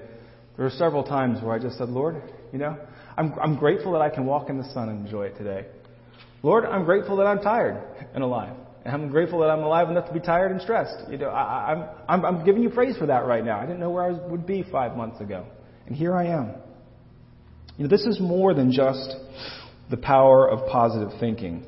there 0.56 0.64
were 0.64 0.70
several 0.70 1.04
times 1.04 1.42
where 1.42 1.54
I 1.54 1.58
just 1.58 1.78
said, 1.78 1.88
Lord, 1.88 2.22
you 2.52 2.58
know, 2.58 2.76
I'm, 3.16 3.34
I'm 3.40 3.56
grateful 3.56 3.92
that 3.92 4.00
I 4.00 4.10
can 4.10 4.26
walk 4.26 4.48
in 4.48 4.58
the 4.58 4.68
sun 4.72 4.88
and 4.88 5.04
enjoy 5.06 5.24
it 5.24 5.36
today. 5.36 5.66
Lord, 6.42 6.64
I'm 6.64 6.84
grateful 6.84 7.16
that 7.16 7.26
I'm 7.26 7.40
tired 7.40 7.82
and 8.14 8.22
alive. 8.22 8.56
And 8.84 8.94
I'm 8.94 9.10
grateful 9.10 9.40
that 9.40 9.50
I'm 9.50 9.62
alive 9.62 9.90
enough 9.90 10.06
to 10.06 10.14
be 10.14 10.20
tired 10.20 10.52
and 10.52 10.62
stressed. 10.62 11.10
You 11.10 11.18
know, 11.18 11.28
I, 11.28 11.72
I'm, 11.72 11.84
I'm, 12.08 12.24
I'm 12.24 12.44
giving 12.44 12.62
you 12.62 12.70
praise 12.70 12.96
for 12.96 13.06
that 13.06 13.26
right 13.26 13.44
now. 13.44 13.58
I 13.58 13.62
didn't 13.62 13.80
know 13.80 13.90
where 13.90 14.04
I 14.04 14.10
was, 14.10 14.20
would 14.30 14.46
be 14.46 14.64
five 14.70 14.96
months 14.96 15.20
ago. 15.20 15.46
And 15.88 15.96
here 15.96 16.14
I 16.14 16.26
am. 16.26 16.52
You 17.78 17.84
know, 17.84 17.88
this 17.88 18.04
is 18.04 18.20
more 18.20 18.52
than 18.52 18.70
just 18.72 19.16
the 19.90 19.96
power 19.96 20.46
of 20.46 20.68
positive 20.68 21.18
thinking. 21.18 21.64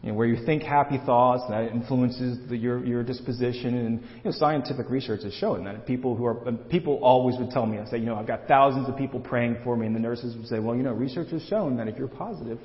You 0.00 0.10
know, 0.10 0.14
where 0.14 0.28
you 0.28 0.44
think 0.46 0.62
happy 0.62 0.98
thoughts, 1.04 1.42
and 1.48 1.54
that 1.54 1.74
influences 1.74 2.38
the, 2.48 2.56
your, 2.56 2.84
your 2.84 3.02
disposition. 3.02 3.74
And 3.74 4.00
you 4.00 4.24
know, 4.26 4.30
scientific 4.30 4.90
research 4.90 5.24
has 5.24 5.34
shown 5.34 5.64
that 5.64 5.86
people 5.86 6.14
who 6.14 6.24
are 6.24 6.52
people 6.70 7.00
always 7.02 7.36
would 7.38 7.50
tell 7.50 7.66
me, 7.66 7.78
I 7.78 7.86
say, 7.86 7.98
you 7.98 8.06
know, 8.06 8.14
I've 8.14 8.28
got 8.28 8.46
thousands 8.46 8.88
of 8.88 8.96
people 8.96 9.18
praying 9.18 9.56
for 9.64 9.76
me, 9.76 9.86
and 9.86 9.96
the 9.96 10.00
nurses 10.00 10.36
would 10.36 10.46
say, 10.46 10.60
well, 10.60 10.76
you 10.76 10.82
know, 10.84 10.92
research 10.92 11.30
has 11.30 11.42
shown 11.46 11.76
that 11.78 11.88
if 11.88 11.96
you're 11.96 12.06
positive, 12.06 12.60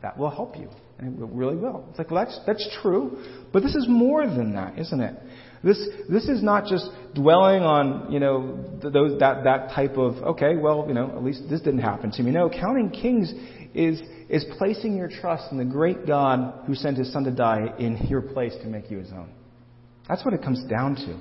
that 0.00 0.16
will 0.16 0.30
help 0.30 0.56
you, 0.56 0.70
and 0.98 1.20
it 1.20 1.28
really 1.32 1.56
will. 1.56 1.84
It's 1.90 1.98
like, 1.98 2.10
well, 2.10 2.24
that's 2.24 2.40
that's 2.46 2.78
true, 2.80 3.22
but 3.52 3.62
this 3.62 3.74
is 3.74 3.86
more 3.86 4.26
than 4.26 4.54
that, 4.54 4.78
isn't 4.78 5.00
it? 5.00 5.14
This, 5.64 5.88
this 6.10 6.28
is 6.28 6.42
not 6.42 6.66
just 6.66 6.90
dwelling 7.14 7.62
on, 7.62 8.12
you 8.12 8.20
know, 8.20 8.62
those, 8.82 9.18
that, 9.20 9.44
that 9.44 9.70
type 9.74 9.96
of, 9.96 10.16
okay, 10.16 10.56
well, 10.56 10.84
you 10.86 10.92
know, 10.92 11.10
at 11.16 11.24
least 11.24 11.44
this 11.48 11.62
didn't 11.62 11.80
happen 11.80 12.10
to 12.12 12.22
me. 12.22 12.32
No, 12.32 12.50
counting 12.50 12.90
kings 12.90 13.32
is, 13.72 14.02
is 14.28 14.44
placing 14.58 14.94
your 14.94 15.08
trust 15.08 15.50
in 15.50 15.56
the 15.56 15.64
great 15.64 16.06
God 16.06 16.66
who 16.66 16.74
sent 16.74 16.98
his 16.98 17.10
son 17.12 17.24
to 17.24 17.30
die 17.30 17.74
in 17.78 17.96
your 18.08 18.20
place 18.20 18.54
to 18.60 18.66
make 18.66 18.90
you 18.90 18.98
his 18.98 19.10
own. 19.10 19.30
That's 20.06 20.22
what 20.22 20.34
it 20.34 20.42
comes 20.42 20.62
down 20.64 20.96
to. 20.96 21.18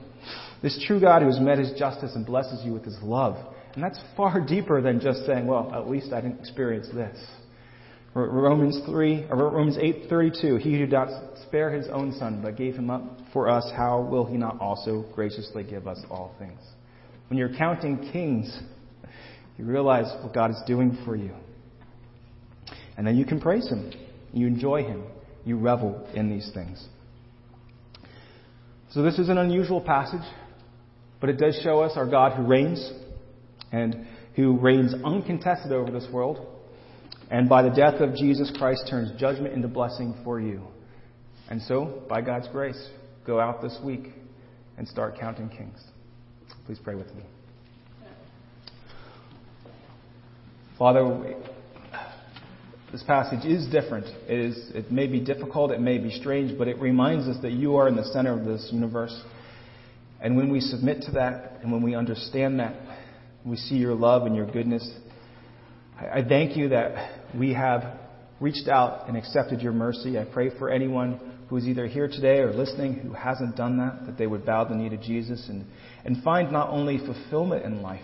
This 0.61 0.83
true 0.87 0.99
God 0.99 1.21
who 1.21 1.29
has 1.29 1.39
met 1.39 1.57
his 1.57 1.71
justice 1.79 2.11
and 2.15 2.25
blesses 2.25 2.65
you 2.65 2.73
with 2.73 2.83
his 2.83 2.97
love. 3.01 3.37
And 3.75 3.83
that's 3.83 3.99
far 4.17 4.41
deeper 4.45 4.81
than 4.81 4.99
just 4.99 5.25
saying, 5.25 5.47
well, 5.47 5.71
at 5.73 5.89
least 5.89 6.11
I 6.11 6.19
didn't 6.19 6.39
experience 6.39 6.89
this. 6.93 7.17
Romans 8.15 8.79
3, 8.85 9.25
or 9.29 9.49
Romans 9.49 9.77
8:32, 9.77 10.57
he 10.57 10.73
who 10.73 10.77
did 10.79 10.91
not 10.91 11.09
spare 11.47 11.71
his 11.71 11.87
own 11.87 12.13
son 12.13 12.41
but 12.43 12.55
gave 12.55 12.75
him 12.75 12.91
up 12.91 13.01
for 13.31 13.49
us, 13.49 13.71
how 13.75 14.01
will 14.01 14.25
he 14.25 14.37
not 14.37 14.59
also 14.59 15.03
graciously 15.15 15.63
give 15.63 15.87
us 15.87 15.99
all 16.11 16.35
things? 16.37 16.59
When 17.29 17.39
you're 17.39 17.55
counting 17.55 18.11
kings, 18.11 18.61
you 19.57 19.65
realize 19.65 20.05
what 20.23 20.33
God 20.33 20.51
is 20.51 20.61
doing 20.67 20.97
for 21.05 21.15
you. 21.15 21.31
And 22.97 23.07
then 23.07 23.17
you 23.17 23.25
can 23.25 23.41
praise 23.41 23.67
him. 23.67 23.91
You 24.31 24.45
enjoy 24.45 24.83
him. 24.83 25.03
You 25.43 25.57
revel 25.57 26.07
in 26.13 26.29
these 26.29 26.51
things. 26.53 26.87
So 28.91 29.01
this 29.01 29.17
is 29.17 29.29
an 29.29 29.39
unusual 29.39 29.81
passage, 29.81 30.21
but 31.19 31.31
it 31.31 31.37
does 31.37 31.59
show 31.63 31.81
us 31.81 31.93
our 31.95 32.05
God 32.05 32.33
who 32.33 32.43
reigns 32.43 32.91
and 33.71 34.05
who 34.35 34.59
reigns 34.59 34.93
uncontested 35.03 35.71
over 35.71 35.89
this 35.89 36.07
world 36.11 36.52
and 37.33 37.49
by 37.49 37.63
the 37.63 37.71
death 37.71 37.95
of 37.95 38.13
Jesus 38.13 38.51
Christ 38.55 38.85
turns 38.87 39.19
judgment 39.19 39.55
into 39.55 39.67
blessing 39.67 40.13
for 40.23 40.39
you. 40.39 40.61
And 41.49 41.59
so, 41.63 42.03
by 42.07 42.21
God's 42.21 42.47
grace, 42.49 42.79
go 43.25 43.39
out 43.39 43.59
this 43.59 43.75
week 43.83 44.09
and 44.77 44.87
start 44.87 45.17
counting 45.19 45.49
kings. 45.49 45.83
Please 46.67 46.77
pray 46.83 46.93
with 46.93 47.07
me. 47.15 47.23
Father, 50.77 51.35
this 52.91 53.01
passage 53.01 53.45
is 53.45 53.65
different. 53.65 54.05
It, 54.29 54.39
is, 54.39 54.71
it 54.75 54.91
may 54.91 55.07
be 55.07 55.19
difficult, 55.19 55.71
it 55.71 55.81
may 55.81 55.97
be 55.97 56.11
strange, 56.11 56.55
but 56.55 56.67
it 56.67 56.79
reminds 56.79 57.27
us 57.27 57.41
that 57.41 57.53
you 57.53 57.77
are 57.77 57.87
in 57.87 57.95
the 57.95 58.05
center 58.05 58.39
of 58.39 58.45
this 58.45 58.69
universe. 58.71 59.23
And 60.21 60.37
when 60.37 60.51
we 60.51 60.59
submit 60.59 61.01
to 61.07 61.11
that, 61.13 61.61
and 61.63 61.71
when 61.71 61.81
we 61.81 61.95
understand 61.95 62.59
that, 62.59 62.75
we 63.43 63.57
see 63.57 63.75
your 63.77 63.95
love 63.95 64.27
and 64.27 64.35
your 64.35 64.45
goodness, 64.45 64.87
I 65.97 66.23
thank 66.27 66.55
you 66.57 66.69
that 66.69 67.22
we 67.37 67.53
have 67.53 67.99
reached 68.39 68.67
out 68.67 69.07
and 69.07 69.17
accepted 69.17 69.61
your 69.61 69.73
mercy. 69.73 70.19
I 70.19 70.25
pray 70.25 70.49
for 70.57 70.69
anyone 70.69 71.19
who 71.49 71.57
is 71.57 71.65
either 71.65 71.87
here 71.87 72.07
today 72.07 72.39
or 72.39 72.51
listening 72.51 72.95
who 72.95 73.13
hasn't 73.13 73.55
done 73.55 73.77
that, 73.77 74.05
that 74.05 74.17
they 74.17 74.27
would 74.27 74.45
bow 74.45 74.65
the 74.65 74.75
knee 74.75 74.89
to 74.89 74.97
Jesus 74.97 75.45
and, 75.49 75.65
and 76.05 76.23
find 76.23 76.51
not 76.51 76.69
only 76.69 76.97
fulfillment 76.97 77.65
in 77.65 77.81
life, 77.81 78.01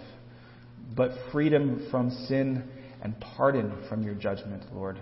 but 0.96 1.12
freedom 1.32 1.88
from 1.92 2.12
sin 2.28 2.64
and 3.02 3.16
pardon 3.36 3.86
from 3.90 4.04
your 4.04 4.16
judgment, 4.16 4.64
Lord. 4.74 5.00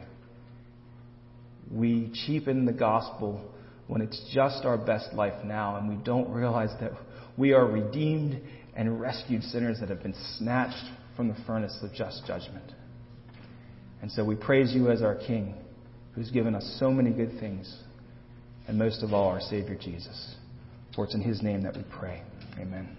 We 1.72 2.12
cheapen 2.26 2.66
the 2.66 2.74
gospel 2.74 3.54
when 3.88 4.02
it's 4.02 4.22
just 4.34 4.66
our 4.66 4.78
best 4.78 5.14
life 5.14 5.44
now, 5.44 5.78
and 5.78 5.90
we 5.90 5.96
don't 6.04 6.30
realize 6.30 6.70
that 6.80 6.92
we 7.38 7.54
are 7.54 7.66
redeemed 7.66 8.42
and 8.76 9.00
rescued 9.00 9.44
sinners 9.44 9.80
that 9.80 9.90
have 9.90 10.04
been 10.04 10.16
snatched 10.38 10.86
from 11.16 11.30
the 11.30 11.36
furnace 11.46 11.78
of 11.82 11.94
just 11.94 12.26
judgment. 12.26 12.72
And 14.02 14.12
so 14.12 14.24
we 14.24 14.36
praise 14.36 14.74
you 14.74 14.90
as 14.92 15.02
our 15.02 15.16
King, 15.16 15.56
who's 16.14 16.30
given 16.32 16.56
us 16.56 16.78
so 16.80 16.92
many 16.92 17.12
good 17.12 17.40
things, 17.40 17.74
and 18.68 18.78
most 18.78 19.04
of 19.04 19.14
all, 19.14 19.30
our 19.30 19.42
Savior 19.42 19.78
Jesus. 19.80 20.36
For 20.96 21.06
it's 21.06 21.16
in 21.16 21.22
his 21.22 21.42
name 21.42 21.64
that 21.64 21.76
we 21.76 21.84
pray. 21.98 22.22
Amen. 22.60 22.96